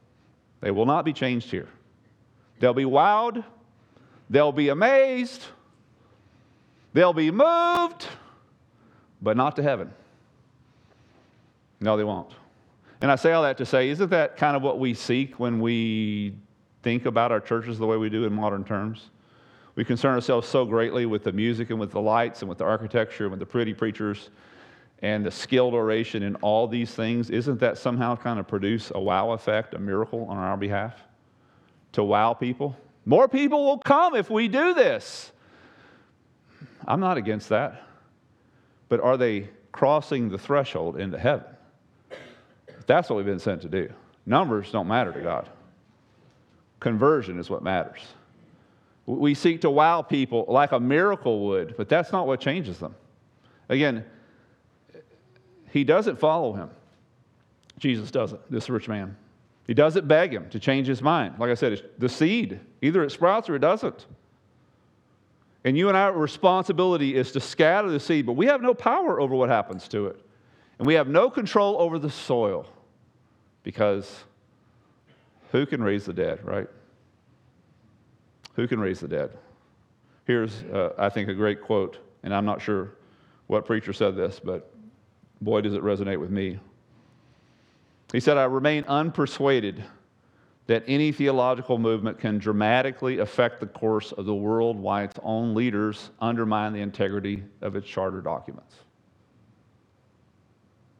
They 0.61 0.70
will 0.70 0.87
not 0.87 1.05
be 1.05 1.12
changed 1.12 1.51
here. 1.51 1.68
They'll 2.59 2.75
be 2.75 2.85
wowed, 2.85 3.44
they'll 4.29 4.53
be 4.53 4.68
amazed, 4.68 5.42
they'll 6.92 7.14
be 7.14 7.31
moved, 7.31 8.07
but 9.23 9.37
not 9.37 9.57
to 9.57 9.62
heaven. 9.62 9.90
No, 11.81 11.96
they 11.96 12.05
won't. 12.05 12.33
And 13.01 13.11
I 13.11 13.16
say 13.16 13.33
all 13.33 13.42
that 13.42 13.57
to 13.59 13.66
say, 13.66 13.88
isn't 13.88 14.11
that 14.11 14.37
kind 14.37 14.57
of 14.57 14.62
what 14.62 14.79
we 14.79 14.92
seek 14.92 15.40
when 15.40 15.61
we 15.61 16.35
think 16.83 17.07
about 17.07 17.33
our 17.33 17.40
churches 17.40 17.79
the 17.79 17.87
way 17.87 17.96
we 17.96 18.11
do 18.11 18.25
in 18.25 18.33
modern 18.35 18.62
terms? 18.62 19.09
We 19.75 19.85
concern 19.87 20.14
ourselves 20.14 20.46
so 20.46 20.66
greatly 20.66 21.07
with 21.07 21.25
the 21.25 21.33
music 21.33 21.70
and 21.70 21.81
with 21.81 21.92
the 21.92 22.01
lights 22.01 22.42
and 22.42 22.49
with 22.51 22.59
the 22.59 22.64
architecture 22.64 23.25
and 23.25 23.31
with 23.31 23.40
the 23.40 23.46
pretty 23.46 23.73
preachers 23.73 24.29
and 25.02 25.24
the 25.24 25.30
skilled 25.30 25.74
oration 25.74 26.22
and 26.22 26.36
all 26.42 26.68
these 26.68 26.94
things. 26.94 27.30
Isn't 27.30 27.60
that 27.60 27.78
somehow 27.78 28.16
kind 28.16 28.38
of 28.38 28.46
produce 28.46 28.92
a 28.94 29.00
wow 29.00 29.30
effect, 29.30 29.74
a 29.74 29.78
miracle 29.78 30.26
on 30.28 30.36
our 30.36 30.56
behalf? 30.56 30.94
To 31.92 32.04
wow 32.04 32.34
people? 32.34 32.76
More 33.06 33.28
people 33.28 33.64
will 33.64 33.78
come 33.78 34.14
if 34.14 34.30
we 34.30 34.48
do 34.48 34.74
this. 34.74 35.32
I'm 36.86 37.00
not 37.00 37.16
against 37.16 37.48
that. 37.48 37.82
But 38.88 39.00
are 39.00 39.16
they 39.16 39.48
crossing 39.72 40.28
the 40.28 40.38
threshold 40.38 40.98
into 40.98 41.18
heaven? 41.18 41.46
That's 42.86 43.08
what 43.08 43.16
we've 43.16 43.26
been 43.26 43.38
sent 43.38 43.62
to 43.62 43.68
do. 43.68 43.92
Numbers 44.26 44.70
don't 44.70 44.88
matter 44.88 45.12
to 45.12 45.20
God. 45.20 45.48
Conversion 46.80 47.38
is 47.38 47.48
what 47.48 47.62
matters. 47.62 48.00
We 49.06 49.34
seek 49.34 49.62
to 49.62 49.70
wow 49.70 50.02
people 50.02 50.44
like 50.48 50.72
a 50.72 50.80
miracle 50.80 51.46
would, 51.46 51.76
but 51.76 51.88
that's 51.88 52.12
not 52.12 52.26
what 52.26 52.40
changes 52.40 52.78
them. 52.78 52.94
Again, 53.68 54.04
he 55.70 55.85
doesn't 55.85 56.18
follow 56.18 56.52
him. 56.52 56.70
Jesus 57.78 58.11
doesn't, 58.11 58.40
this 58.50 58.68
rich 58.68 58.88
man. 58.88 59.16
He 59.66 59.74
doesn't 59.74 60.09
beg 60.09 60.33
him 60.35 60.48
to 60.50 60.59
change 60.59 60.87
his 60.87 61.00
mind. 61.00 61.37
Like 61.38 61.50
I 61.50 61.54
said, 61.54 61.90
the 61.98 62.09
seed. 62.09 62.61
Either 62.83 63.02
it 63.04 63.11
sprouts 63.11 63.48
or 63.48 63.56
it 63.56 63.61
doesn't. 63.61 64.06
And 65.64 65.76
you 65.76 65.88
and 65.88 65.96
our 65.96 66.12
responsibility 66.12 67.14
is 67.14 67.33
to 67.33 67.40
scatter 67.40 67.90
the 67.90 68.00
seed, 68.00 68.26
but 68.26 68.33
we 68.33 68.46
have 68.46 68.62
no 68.62 68.74
power 68.74 69.20
over 69.20 69.35
what 69.35 69.48
happens 69.48 69.87
to 69.88 70.06
it. 70.06 70.20
And 70.78 70.87
we 70.87 70.94
have 70.94 71.09
no 71.09 71.30
control 71.30 71.76
over 71.78 71.98
the 71.98 72.11
soil. 72.11 72.66
Because 73.62 74.24
who 75.52 75.66
can 75.66 75.83
raise 75.83 76.04
the 76.04 76.14
dead, 76.14 76.44
right? 76.44 76.68
Who 78.54 78.66
can 78.66 78.80
raise 78.80 79.00
the 79.00 79.09
dead? 79.09 79.30
Here's, 80.26 80.62
uh, 80.64 80.94
I 80.98 81.09
think, 81.09 81.28
a 81.28 81.35
great 81.35 81.61
quote, 81.61 81.98
and 82.22 82.35
I'm 82.35 82.44
not 82.44 82.62
sure 82.62 82.94
what 83.46 83.64
preacher 83.66 83.92
said 83.92 84.16
this, 84.16 84.40
but 84.42 84.69
boy, 85.40 85.61
does 85.61 85.74
it 85.74 85.83
resonate 85.83 86.20
with 86.20 86.31
me. 86.31 86.59
He 88.12 88.20
said, 88.20 88.37
I 88.37 88.44
remain 88.44 88.85
unpersuaded 88.85 89.83
that 90.66 90.85
any 90.87 91.11
theological 91.11 91.79
movement 91.79 92.18
can 92.18 92.38
dramatically 92.38 93.18
affect 93.18 93.61
the 93.61 93.66
course 93.66 94.12
of 94.12 94.24
the 94.24 94.35
world 94.35 94.79
while 94.79 95.05
its 95.05 95.18
own 95.22 95.55
leaders 95.55 96.11
undermine 96.20 96.72
the 96.72 96.81
integrity 96.81 97.42
of 97.61 97.74
its 97.74 97.88
charter 97.88 98.20
documents. 98.20 98.76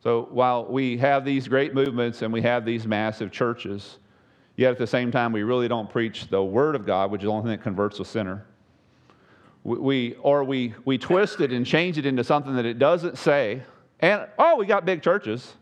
So 0.03 0.29
while 0.31 0.65
we 0.65 0.97
have 0.97 1.25
these 1.25 1.47
great 1.47 1.75
movements 1.75 2.23
and 2.23 2.33
we 2.33 2.43
have 2.43 2.65
these 2.65 2.87
massive 2.87 3.31
churches, 3.31 3.99
yet 4.57 4.73
at 4.73 4.79
the 4.79 4.87
same 4.87 5.13
time, 5.13 5.31
we 5.33 5.43
really 5.43 5.69
don't 5.69 5.91
preach 5.91 6.29
the 6.29 6.43
Word 6.43 6.75
of 6.75 6.87
God, 6.87 7.11
which 7.11 7.21
is 7.21 7.27
the 7.27 7.31
only 7.31 7.43
thing 7.43 7.59
that 7.59 7.63
converts 7.63 8.01
a 8.01 8.05
sinner. 8.05 8.47
We, 9.63 10.15
or 10.15 10.43
we, 10.43 10.75
we 10.87 10.97
twist 10.97 11.41
it 11.43 11.53
and 11.53 11.67
change 11.67 11.99
it 11.99 12.07
into 12.07 12.25
something 12.25 12.57
that 12.57 12.65
it 12.65 12.79
doesn't 12.79 13.19
say. 13.19 13.63
And, 14.01 14.27
oh, 14.39 14.57
we 14.57 14.67
got 14.67 14.85
big 14.85 15.03
churches, 15.03 15.55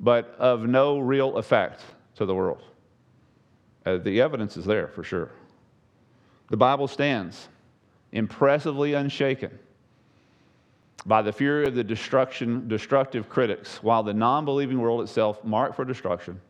but 0.00 0.34
of 0.38 0.62
no 0.62 0.98
real 0.98 1.36
effect 1.36 1.82
to 2.16 2.26
the 2.26 2.34
world. 2.34 2.62
Uh, 3.86 3.98
the 3.98 4.20
evidence 4.20 4.56
is 4.56 4.64
there 4.64 4.88
for 4.88 5.02
sure. 5.02 5.30
The 6.50 6.56
Bible 6.56 6.88
stands 6.88 7.48
impressively 8.12 8.94
unshaken 8.94 9.56
by 11.06 11.22
the 11.22 11.32
fury 11.32 11.66
of 11.66 11.74
the 11.74 11.84
destruction, 11.84 12.68
destructive 12.68 13.28
critics, 13.28 13.82
while 13.82 14.02
the 14.02 14.12
non 14.12 14.44
believing 14.44 14.80
world 14.80 15.00
itself, 15.00 15.42
marked 15.44 15.76
for 15.76 15.84
destruction, 15.84 16.40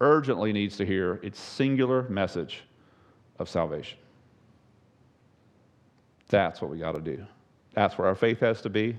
urgently 0.00 0.52
needs 0.52 0.76
to 0.76 0.84
hear 0.84 1.20
its 1.22 1.40
singular 1.40 2.02
message 2.08 2.64
of 3.38 3.48
salvation. 3.48 3.98
That's 6.28 6.60
what 6.60 6.70
we 6.70 6.78
got 6.78 6.92
to 6.92 7.00
do. 7.00 7.24
That's 7.72 7.96
where 7.96 8.08
our 8.08 8.14
faith 8.14 8.40
has 8.40 8.60
to 8.62 8.68
be. 8.68 8.98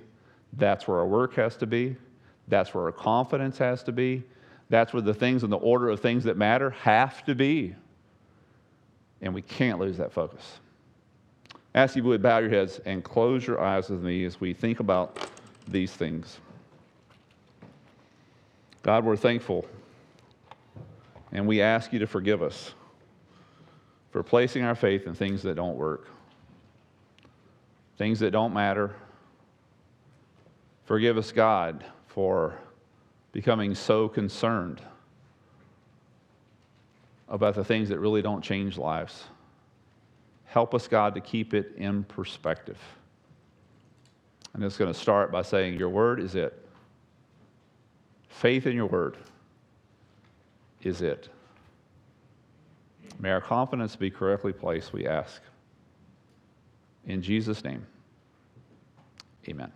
That's 0.54 0.88
where 0.88 0.98
our 1.00 1.08
work 1.08 1.36
has 1.36 1.56
to 1.58 1.68
be. 1.68 1.96
That's 2.48 2.74
where 2.74 2.86
our 2.86 2.92
confidence 2.92 3.58
has 3.60 3.84
to 3.84 3.92
be. 3.92 4.24
That's 4.70 4.94
where 4.94 5.02
the 5.02 5.14
things 5.14 5.44
in 5.44 5.50
the 5.50 5.58
order 5.58 5.90
of 5.90 6.00
things 6.00 6.24
that 6.26 6.38
matter 6.38 6.72
have 6.72 7.24
to 7.26 7.36
be. 7.36 7.76
And 9.22 9.34
we 9.34 9.42
can't 9.42 9.80
lose 9.80 9.98
that 9.98 10.12
focus 10.12 10.60
ask 11.76 11.96
you 11.96 12.04
would 12.04 12.22
bow 12.22 12.40
your 12.40 12.50
heads 12.50 12.80
and 12.86 13.04
close 13.04 13.46
your 13.46 13.62
eyes 13.62 13.90
with 13.90 14.02
me 14.02 14.26
as 14.26 14.42
we 14.42 14.54
think 14.54 14.80
about 14.80 15.30
these 15.68 15.92
things. 15.92 16.40
God, 18.82 19.06
we're 19.06 19.18
thankful, 19.18 19.66
and 21.32 21.46
we 21.46 21.62
ask 21.62 21.94
you 21.94 22.00
to 22.00 22.08
forgive 22.08 22.42
us 22.42 22.74
for 24.12 24.24
placing 24.24 24.64
our 24.64 24.76
faith 24.76 25.06
in 25.06 25.14
things 25.14 25.44
that 25.44 25.56
don't 25.56 25.78
work, 25.78 26.08
things 27.98 28.20
that 28.20 28.32
don't 28.32 28.54
matter. 28.54 28.96
Forgive 30.90 31.20
us, 31.20 31.32
God, 31.32 31.86
for 32.08 32.58
becoming 33.32 33.76
so 33.76 34.10
concerned 34.10 34.82
about 37.28 37.54
the 37.54 37.64
things 37.64 37.90
that 37.90 38.00
really 38.00 38.24
don't 38.24 38.42
change 38.42 38.76
lives. 38.76 39.26
Help 40.46 40.74
us, 40.74 40.88
God, 40.88 41.14
to 41.14 41.22
keep 41.22 41.54
it 41.54 41.74
in 41.78 42.06
perspective. 42.06 42.80
I'm 44.56 44.62
just 44.62 44.80
going 44.80 44.92
to 44.92 45.00
start 45.00 45.32
by 45.32 45.44
saying, 45.44 45.78
Your 45.78 45.90
word 45.90 46.20
is 46.20 46.34
it. 46.34 46.60
Faith 48.30 48.66
in 48.66 48.76
your 48.76 48.88
word 48.88 49.16
is 50.82 51.04
it. 51.04 51.30
May 53.20 53.30
our 53.30 53.42
confidence 53.42 53.96
be 53.96 54.10
correctly 54.10 54.54
placed, 54.54 54.92
we 54.92 55.06
ask. 55.06 55.40
In 57.06 57.22
Jesus' 57.22 57.64
name, 57.64 57.86
amen. 59.48 59.72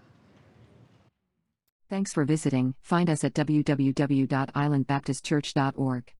Thanks 1.93 2.11
for 2.11 2.25
visiting. 2.25 2.73
Find 2.81 3.07
us 3.07 3.23
at 3.23 3.35
www.islandbaptistchurch.org. 3.35 6.13